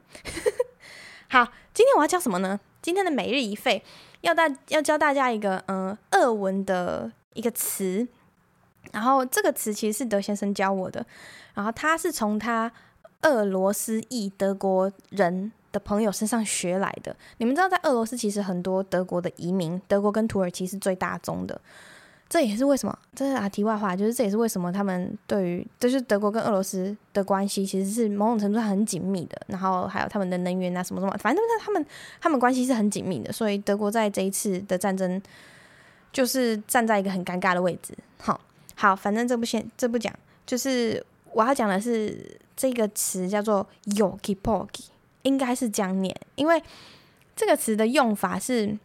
[1.28, 1.44] 好，
[1.74, 2.58] 今天我要教什么呢？
[2.80, 3.82] 今天的每日一费
[4.22, 8.06] 要大要教大家一个嗯俄文的一个词，
[8.92, 11.04] 然后这个词其实是德先生教我的，
[11.54, 12.70] 然后他是从他
[13.22, 17.14] 俄罗斯裔德国人的朋友身上学来的。
[17.38, 21.60] 你们知道，在俄罗斯其实很多德国的移民，德国跟土耳其是最大宗的。
[22.28, 31.86] 这也是为什么，这是啊题外话，就是这也是为什么他们对于就是德国跟俄罗斯的关系其实是某种程度上很紧密的，然后还有他们的能源啊什么什么，反正他们
[32.20, 35.20] 他们关系是很紧密的，所以德国在这一次的战争
[36.12, 37.94] 就是站在一个很尴尬的位置。
[38.18, 38.40] 好，
[38.74, 40.12] 好，反正这不先这不讲，
[40.44, 44.86] 就是我要讲的是这个词叫做 “yolki-palki”，
[45.22, 46.60] 应该是这样念，因为
[47.36, 48.76] 这个词的用法是。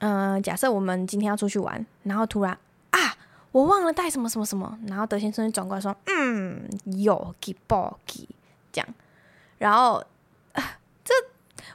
[0.00, 2.56] 嗯、假设我们今天要出去玩，然后突然
[2.90, 2.98] 啊，
[3.52, 8.28] 我忘了带什么什么什么，然后德先生就转过来说，嗯，有给包给。
[8.72, 8.88] 这样，
[9.58, 10.04] 然后
[10.52, 11.12] 啊，这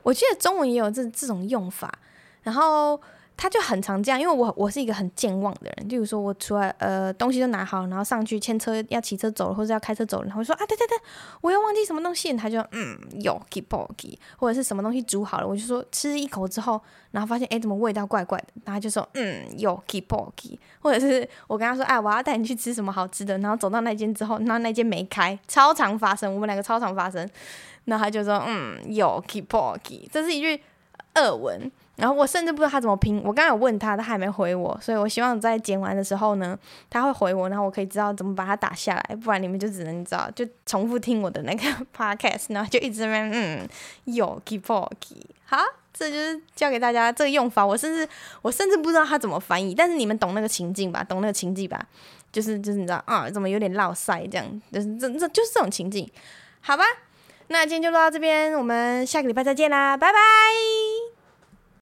[0.04, 1.98] 我记得中文也有这这种用法，
[2.44, 3.00] 然后。
[3.42, 5.88] 他就很常这样，因为我我是一个很健忘的人。
[5.88, 10.98] 例如说，我出来呃东西都拿好，然后上去牵车要骑车走了，或者要开车走了，然后说啊对对对，
[11.40, 16.82] 我又忘记什么东西，他就嗯有 keep boggy 或者是什么东西煮好了，我就说吃一口之后，
[17.12, 27.26] 然后发现哎怎么味道怪怪的，然后他就说嗯有 keep boggy 或者是我跟他说哎我要带你去吃什么好吃的，然后走到那间之后，然后那间没开，超常发生，我们两个超常发生，
[27.86, 30.62] 然后他就说嗯有 keep boggy 这是一句
[31.16, 31.72] 俄文。
[32.00, 36.58] 然后我甚至不知道他怎么拼，我刚刚有问他，他还没回我，所以我希望在剪完的时候呢，
[36.90, 41.64] 他会回我，然后我可以知道怎么把它打下来，不然你们就只能知道就重复听我的那个
[41.96, 43.70] podcast，然后就一直在那边嗯
[44.06, 45.58] 有 keep working，好，
[45.94, 48.08] 这就是教给大家这个用法，我甚至
[48.42, 51.86] 我甚至不知道他怎么翻译，但是你们懂那个情境吧，懂那个情境吧，
[52.32, 56.10] 就是就是你知道啊，怎么有点落塞这样，就是这这就是这种情境，
[56.62, 56.84] 好吧，
[57.48, 61.09] 那今天就录到这边，我们下个礼拜再见啦，拜拜。